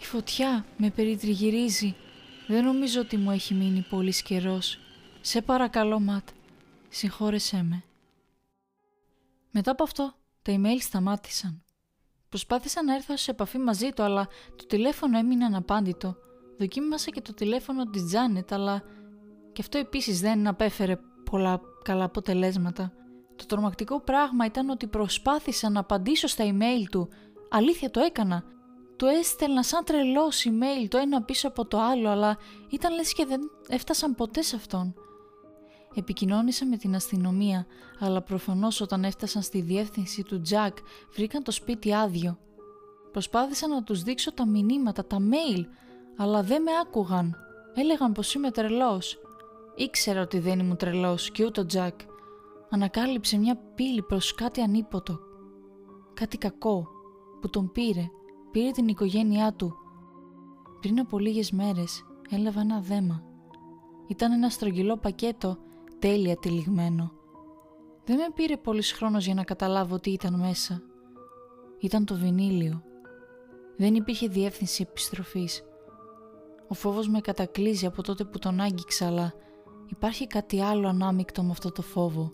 Η 0.00 0.04
φωτιά 0.04 0.64
με 0.76 0.90
περιτριγυρίζει. 0.90 1.96
Δεν 2.46 2.64
νομίζω 2.64 3.00
ότι 3.00 3.16
μου 3.16 3.30
έχει 3.30 3.54
μείνει 3.54 3.86
πολύ 3.90 4.14
καιρός. 4.24 4.78
Σε 5.20 5.42
παρακαλώ, 5.42 6.00
Ματ. 6.00 6.28
Συγχώρεσέ 6.88 7.62
με. 7.62 7.82
Μετά 9.50 9.70
από 9.70 9.82
αυτό, 9.82 10.14
τα 10.42 10.54
email 10.56 10.80
σταμάτησαν. 10.80 11.62
Προσπάθησα 12.28 12.82
να 12.84 12.94
έρθω 12.94 13.16
σε 13.16 13.30
επαφή 13.30 13.58
μαζί 13.58 13.90
του, 13.90 14.02
αλλά 14.02 14.28
το 14.56 14.66
τηλέφωνο 14.66 15.18
έμεινε 15.18 15.44
αναπάντητο. 15.44 16.16
Δοκίμασα 16.58 17.10
και 17.10 17.20
το 17.20 17.34
τηλέφωνο 17.34 17.84
της 17.90 18.04
Τζάνετ, 18.04 18.52
αλλά 18.52 18.82
και 19.52 19.60
αυτό 19.60 19.78
επίσης 19.78 20.20
δεν 20.20 20.46
απέφερε 20.46 20.96
πολλά 21.30 21.60
καλά 21.82 22.04
αποτελέσματα. 22.04 22.92
Το 23.36 23.46
τρομακτικό 23.46 24.00
πράγμα 24.00 24.44
ήταν 24.44 24.68
ότι 24.68 24.86
προσπάθησα 24.86 25.70
να 25.70 25.80
απαντήσω 25.80 26.26
στα 26.26 26.44
email 26.44 26.84
του. 26.90 27.08
Αλήθεια 27.50 27.90
το 27.90 28.00
έκανα. 28.00 28.44
Του 28.96 29.06
έστελνα 29.06 29.62
σαν 29.62 29.84
τρελός 29.84 30.46
email 30.48 30.88
το 30.88 30.98
ένα 30.98 31.22
πίσω 31.22 31.48
από 31.48 31.66
το 31.66 31.80
άλλο, 31.80 32.08
αλλά 32.08 32.38
ήταν 32.70 32.94
λες 32.94 33.12
και 33.12 33.24
δεν 33.24 33.40
έφτασαν 33.68 34.14
ποτέ 34.14 34.42
σε 34.42 34.56
αυτόν. 34.56 34.94
Επικοινώνησα 35.94 36.66
με 36.66 36.76
την 36.76 36.94
αστυνομία, 36.94 37.66
αλλά 38.00 38.22
προφανώς 38.22 38.80
όταν 38.80 39.04
έφτασαν 39.04 39.42
στη 39.42 39.60
διεύθυνση 39.60 40.22
του 40.22 40.40
Τζακ 40.40 40.76
βρήκαν 41.14 41.42
το 41.42 41.50
σπίτι 41.50 41.94
άδειο. 41.94 42.38
Προσπάθησα 43.12 43.68
να 43.68 43.82
τους 43.82 44.02
δείξω 44.02 44.32
τα 44.32 44.46
μηνύματα, 44.46 45.04
τα 45.06 45.18
mail, 45.18 45.64
αλλά 46.16 46.42
δεν 46.42 46.62
με 46.62 46.70
άκουγαν. 46.82 47.36
Έλεγαν 47.74 48.12
πως 48.12 48.34
είμαι 48.34 48.50
τρελός. 48.50 49.18
Ήξερα 49.74 50.20
ότι 50.20 50.38
δεν 50.38 50.58
ήμουν 50.58 50.76
τρελός 50.76 51.30
και 51.30 51.44
ούτε 51.44 51.60
ο 51.60 51.66
Τζακ. 51.66 52.00
Ανακάλυψε 52.74 53.38
μια 53.38 53.56
πύλη 53.74 54.02
προς 54.02 54.34
κάτι 54.34 54.60
ανίποτο. 54.60 55.18
Κάτι 56.14 56.38
κακό 56.38 56.88
που 57.40 57.50
τον 57.50 57.72
πήρε. 57.72 58.06
Πήρε 58.50 58.70
την 58.70 58.88
οικογένειά 58.88 59.52
του. 59.52 59.74
Πριν 60.80 60.98
από 60.98 61.18
λίγες 61.18 61.50
μέρες 61.50 62.04
έλαβα 62.30 62.60
ένα 62.60 62.80
δέμα. 62.80 63.22
Ήταν 64.06 64.32
ένα 64.32 64.48
στρογγυλό 64.48 64.96
πακέτο 64.96 65.56
τέλεια 65.98 66.36
τυλιγμένο. 66.36 67.12
Δεν 68.04 68.16
με 68.16 68.26
πήρε 68.34 68.56
πολύς 68.56 68.92
χρόνος 68.92 69.24
για 69.24 69.34
να 69.34 69.44
καταλάβω 69.44 69.98
τι 69.98 70.10
ήταν 70.10 70.38
μέσα. 70.38 70.82
Ήταν 71.78 72.04
το 72.04 72.14
βινίλιο. 72.14 72.82
Δεν 73.76 73.94
υπήρχε 73.94 74.28
διεύθυνση 74.28 74.86
επιστροφής. 74.88 75.62
Ο 76.68 76.74
φόβος 76.74 77.08
με 77.08 77.20
κατακλείζει 77.20 77.86
από 77.86 78.02
τότε 78.02 78.24
που 78.24 78.38
τον 78.38 78.60
άγγιξα, 78.60 79.06
αλλά 79.06 79.32
υπάρχει 79.86 80.26
κάτι 80.26 80.60
άλλο 80.60 80.88
ανάμεικτο 80.88 81.42
με 81.42 81.50
αυτό 81.50 81.72
το 81.72 81.82
φόβο. 81.82 82.32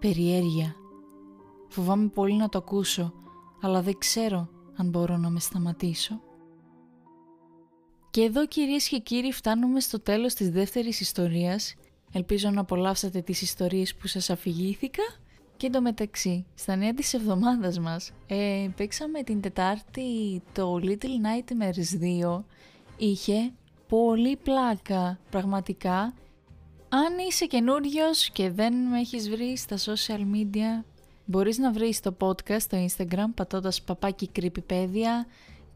Περιέργεια. 0.00 0.74
Φοβάμαι 1.68 2.08
πολύ 2.08 2.34
να 2.34 2.48
το 2.48 2.58
ακούσω, 2.58 3.12
αλλά 3.60 3.82
δεν 3.82 3.98
ξέρω 3.98 4.48
αν 4.76 4.88
μπορώ 4.88 5.16
να 5.16 5.30
με 5.30 5.40
σταματήσω. 5.40 6.20
Και 8.10 8.22
εδώ 8.22 8.46
κυρίες 8.46 8.88
και 8.88 8.98
κύριοι 8.98 9.32
φτάνουμε 9.32 9.80
στο 9.80 10.00
τέλος 10.00 10.34
της 10.34 10.50
δεύτερης 10.50 11.00
ιστορίας 11.00 11.74
Ελπίζω 12.12 12.50
να 12.50 12.60
απολαύσατε 12.60 13.20
τις 13.20 13.42
ιστορίες 13.42 13.94
που 13.94 14.06
σας 14.06 14.30
αφηγήθηκα. 14.30 15.02
Και 15.56 15.66
εντωμεταξύ, 15.66 16.46
στα 16.54 16.76
νέα 16.76 16.94
της 16.94 17.14
εβδομάδας 17.14 17.78
μας, 17.78 18.12
ε, 18.26 18.68
παίξαμε 18.76 19.22
την 19.22 19.40
Τετάρτη 19.40 20.42
το 20.52 20.80
Little 20.82 21.04
Nightmares 21.04 21.98
2. 21.98 22.44
Είχε 22.96 23.52
πολύ 23.88 24.36
πλάκα, 24.36 25.18
πραγματικά. 25.30 26.14
Αν 26.92 27.18
είσαι 27.28 27.46
καινούριος 27.46 28.30
και 28.30 28.50
δεν 28.50 28.74
με 28.74 28.98
έχεις 28.98 29.30
βρει 29.30 29.56
στα 29.56 29.76
social 29.76 30.20
media, 30.20 30.84
μπορείς 31.24 31.58
να 31.58 31.72
βρεις 31.72 32.00
το 32.00 32.16
podcast 32.20 32.60
στο 32.60 32.86
Instagram 32.86 33.30
πατώντας 33.34 33.82
παπάκι 33.82 34.30
creepypedia 34.36 35.26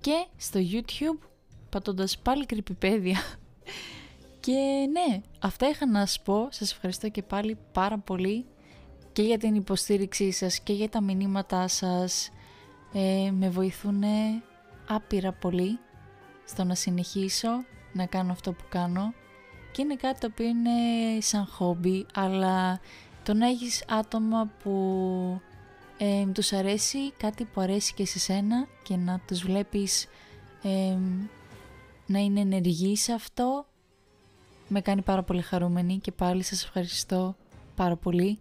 και 0.00 0.26
στο 0.36 0.60
YouTube 0.72 1.28
πατώντας 1.70 2.18
πάλι 2.18 2.46
creepypedia. 2.48 3.38
Και 4.40 4.88
ναι, 4.90 5.20
αυτά 5.38 5.68
είχα 5.68 5.86
να 5.86 5.98
σας 6.06 6.20
πω. 6.22 6.48
Σας 6.50 6.72
ευχαριστώ 6.72 7.08
και 7.08 7.22
πάλι 7.22 7.58
πάρα 7.72 7.98
πολύ 7.98 8.44
και 9.12 9.22
για 9.22 9.38
την 9.38 9.54
υποστήριξή 9.54 10.30
σας 10.30 10.60
και 10.60 10.72
για 10.72 10.88
τα 10.88 11.00
μηνύματά 11.00 11.68
σας. 11.68 12.30
Ε, 12.92 13.30
με 13.30 13.48
βοηθούν 13.50 14.02
άπειρα 14.88 15.32
πολύ 15.32 15.78
στο 16.44 16.64
να 16.64 16.74
συνεχίσω 16.74 17.48
να 17.92 18.06
κάνω 18.06 18.32
αυτό 18.32 18.52
που 18.52 18.64
κάνω 18.68 19.14
και 19.74 19.82
είναι 19.82 19.96
κάτι 19.96 20.20
το 20.20 20.28
οποίο 20.30 20.46
είναι 20.46 20.70
σαν 21.20 21.46
χόμπι 21.46 22.06
αλλά 22.14 22.80
το 23.22 23.34
να 23.34 23.46
έχεις 23.46 23.84
άτομα 23.88 24.50
που 24.62 25.40
ε, 25.98 26.26
τους 26.26 26.52
αρέσει 26.52 27.12
κάτι 27.12 27.44
που 27.44 27.60
αρέσει 27.60 27.94
και 27.94 28.06
σε 28.06 28.18
σένα 28.18 28.66
και 28.82 28.96
να 28.96 29.20
τους 29.26 29.42
βλέπεις 29.42 30.06
ε, 30.62 30.96
να 32.06 32.18
είναι 32.18 32.40
ενεργοί 32.40 32.96
σε 32.96 33.12
αυτό 33.12 33.66
με 34.68 34.80
κάνει 34.80 35.02
πάρα 35.02 35.22
πολύ 35.22 35.42
χαρούμενη 35.42 35.98
και 35.98 36.12
πάλι 36.12 36.42
σας 36.42 36.64
ευχαριστώ 36.64 37.36
πάρα 37.74 37.96
πολύ. 37.96 38.38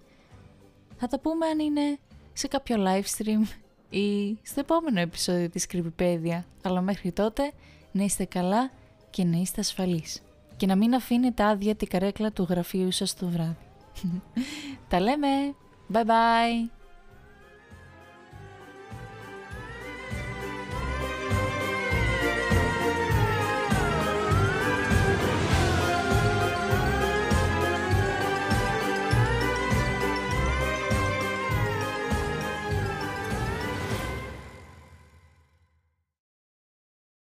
Θα 0.98 1.08
τα 1.08 1.20
πούμε 1.20 1.46
αν 1.46 1.60
είναι 1.60 1.98
σε 2.34 2.48
κάποιο 2.48 2.76
live 2.80 3.04
stream 3.18 3.48
ή 3.90 4.38
στο 4.44 4.60
επόμενο 4.60 5.00
επεισόδιο 5.00 5.50
της 5.50 5.66
Creepypedia. 5.72 6.40
Αλλά 6.64 6.82
μέχρι 6.82 7.12
τότε 7.12 7.52
να 7.92 8.04
είστε 8.04 8.26
καλά 8.26 8.72
και 9.10 9.24
να 9.24 9.38
είστε 9.38 9.62
ασφαλείς. 9.62 10.22
Και 10.64 10.70
να 10.70 10.76
μην 10.76 10.96
αφήνετε 10.96 11.44
άδεια 11.44 11.76
την 11.76 11.88
καρέκλα 11.88 12.32
του 12.32 12.48
γραφείου 12.50 12.92
σας 12.92 13.16
το 13.16 13.28
βράδυ. 13.28 13.56
τα 14.90 15.00
λέμε! 15.00 15.28
Bye 15.94 16.06
bye! 16.06 16.83